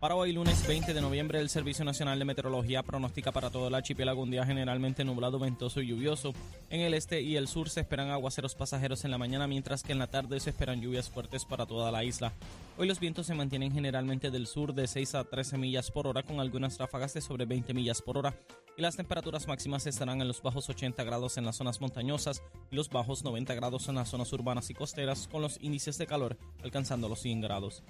Para 0.00 0.14
hoy, 0.14 0.32
lunes 0.32 0.64
20 0.64 0.94
de 0.94 1.00
noviembre, 1.00 1.40
el 1.40 1.48
Servicio 1.48 1.84
Nacional 1.84 2.20
de 2.20 2.24
Meteorología 2.24 2.84
pronostica 2.84 3.32
para 3.32 3.50
todo 3.50 3.66
el 3.66 3.74
archipiélago 3.74 4.22
un 4.22 4.30
día 4.30 4.46
generalmente 4.46 5.04
nublado, 5.04 5.40
ventoso 5.40 5.80
y 5.80 5.88
lluvioso. 5.88 6.34
En 6.70 6.82
el 6.82 6.94
este 6.94 7.20
y 7.20 7.34
el 7.34 7.48
sur 7.48 7.68
se 7.68 7.80
esperan 7.80 8.10
aguaceros 8.10 8.54
pasajeros 8.54 9.04
en 9.04 9.10
la 9.10 9.18
mañana, 9.18 9.48
mientras 9.48 9.82
que 9.82 9.90
en 9.90 9.98
la 9.98 10.06
tarde 10.06 10.38
se 10.38 10.50
esperan 10.50 10.80
lluvias 10.80 11.10
fuertes 11.10 11.44
para 11.44 11.66
toda 11.66 11.90
la 11.90 12.04
isla. 12.04 12.32
Hoy 12.76 12.86
los 12.86 13.00
vientos 13.00 13.26
se 13.26 13.34
mantienen 13.34 13.72
generalmente 13.72 14.30
del 14.30 14.46
sur 14.46 14.72
de 14.72 14.86
6 14.86 15.16
a 15.16 15.24
13 15.24 15.58
millas 15.58 15.90
por 15.90 16.06
hora, 16.06 16.22
con 16.22 16.38
algunas 16.38 16.78
ráfagas 16.78 17.14
de 17.14 17.20
sobre 17.20 17.44
20 17.44 17.74
millas 17.74 18.00
por 18.00 18.18
hora. 18.18 18.36
Y 18.76 18.82
las 18.82 18.94
temperaturas 18.94 19.48
máximas 19.48 19.84
estarán 19.88 20.20
en 20.20 20.28
los 20.28 20.42
bajos 20.42 20.68
80 20.68 21.02
grados 21.02 21.38
en 21.38 21.44
las 21.44 21.56
zonas 21.56 21.80
montañosas 21.80 22.40
y 22.70 22.76
los 22.76 22.88
bajos 22.88 23.24
90 23.24 23.52
grados 23.56 23.88
en 23.88 23.96
las 23.96 24.10
zonas 24.10 24.32
urbanas 24.32 24.70
y 24.70 24.74
costeras, 24.74 25.26
con 25.26 25.42
los 25.42 25.58
índices 25.60 25.98
de 25.98 26.06
calor 26.06 26.38
alcanzando 26.62 27.08
los 27.08 27.18
100 27.18 27.40
grados. 27.40 27.82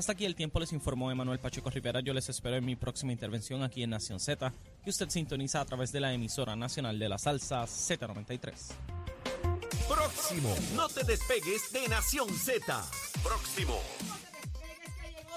Hasta 0.00 0.12
aquí 0.12 0.24
el 0.24 0.34
tiempo 0.34 0.58
les 0.58 0.72
informó 0.72 1.10
Emanuel 1.10 1.40
Pacheco 1.40 1.68
Rivera. 1.68 2.00
Yo 2.00 2.14
les 2.14 2.26
espero 2.30 2.56
en 2.56 2.64
mi 2.64 2.74
próxima 2.74 3.12
intervención 3.12 3.62
aquí 3.62 3.82
en 3.82 3.90
Nación 3.90 4.18
Z, 4.18 4.50
que 4.82 4.88
usted 4.88 5.10
sintoniza 5.10 5.60
a 5.60 5.66
través 5.66 5.92
de 5.92 6.00
la 6.00 6.14
emisora 6.14 6.56
nacional 6.56 6.98
de 6.98 7.06
la 7.06 7.18
salsa 7.18 7.64
Z93. 7.64 8.54
Próximo. 9.86 10.54
No 10.74 10.88
te 10.88 11.04
despegues 11.04 11.70
de 11.74 11.86
Nación 11.88 12.30
Z. 12.30 12.82
Próximo. 13.22 13.78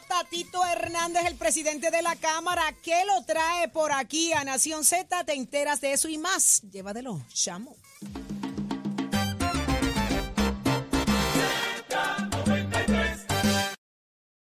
Tatito 0.07 0.65
Hernández, 0.65 1.25
el 1.25 1.35
presidente 1.35 1.91
de 1.91 2.01
la 2.01 2.15
Cámara, 2.15 2.73
que 2.81 3.03
lo 3.03 3.21
trae 3.25 3.67
por 3.67 3.91
aquí 3.91 4.31
a 4.31 4.45
Nación 4.45 4.85
Z. 4.85 5.25
Te 5.25 5.33
enteras 5.33 5.81
de 5.81 5.91
eso 5.91 6.07
y 6.07 6.17
más. 6.17 6.61
Llévatelo, 6.71 7.21
chamo. 7.33 7.75